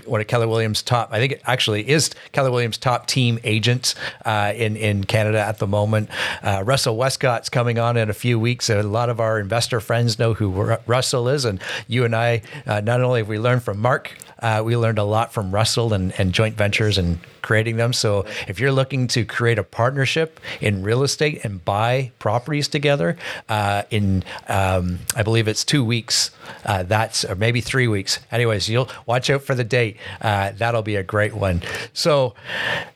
[0.06, 1.10] one of Keller Williams' top.
[1.12, 3.96] I think it actually is Keller Williams' top team agent
[4.26, 6.10] uh, in in Canada at the moment.
[6.44, 8.70] Uh, Russell Westcott's coming on in a few weeks.
[8.70, 12.42] A lot of our investor friends know who Ru- Russell is, and you and I
[12.66, 14.12] not only have we learned from Mark.
[14.40, 17.94] Uh, we learned a lot from Russell and, and joint ventures and creating them.
[17.94, 23.18] So if you're looking to create a partnership in real estate and buy properties together,
[23.48, 26.32] uh, in um, I believe it's two weeks.
[26.66, 28.20] Uh, that's or maybe three weeks.
[28.32, 29.98] Anyways, you'll watch out for the date.
[30.22, 31.62] Uh, that'll be a great one.
[31.94, 32.34] So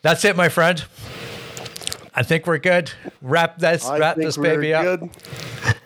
[0.01, 0.83] that's it, my friend.
[2.15, 2.91] I think we're good.
[3.21, 4.83] Wrap this I wrap think this we're baby up.
[4.83, 5.09] good.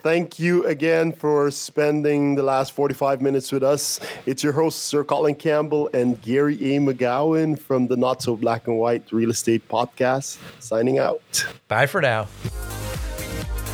[0.04, 4.00] Thank you again for spending the last 45 minutes with us.
[4.26, 6.80] It's your hosts, Sir Colin Campbell and Gary A.
[6.80, 11.46] McGowan from the Not So Black and White Real Estate Podcast, signing out.
[11.68, 12.28] Bye for now.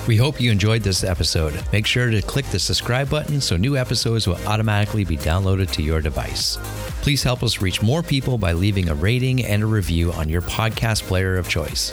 [0.07, 1.53] We hope you enjoyed this episode.
[1.71, 5.81] Make sure to click the subscribe button so new episodes will automatically be downloaded to
[5.81, 6.57] your device.
[7.01, 10.41] Please help us reach more people by leaving a rating and a review on your
[10.41, 11.91] podcast player of choice.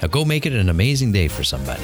[0.00, 1.82] Now go make it an amazing day for somebody.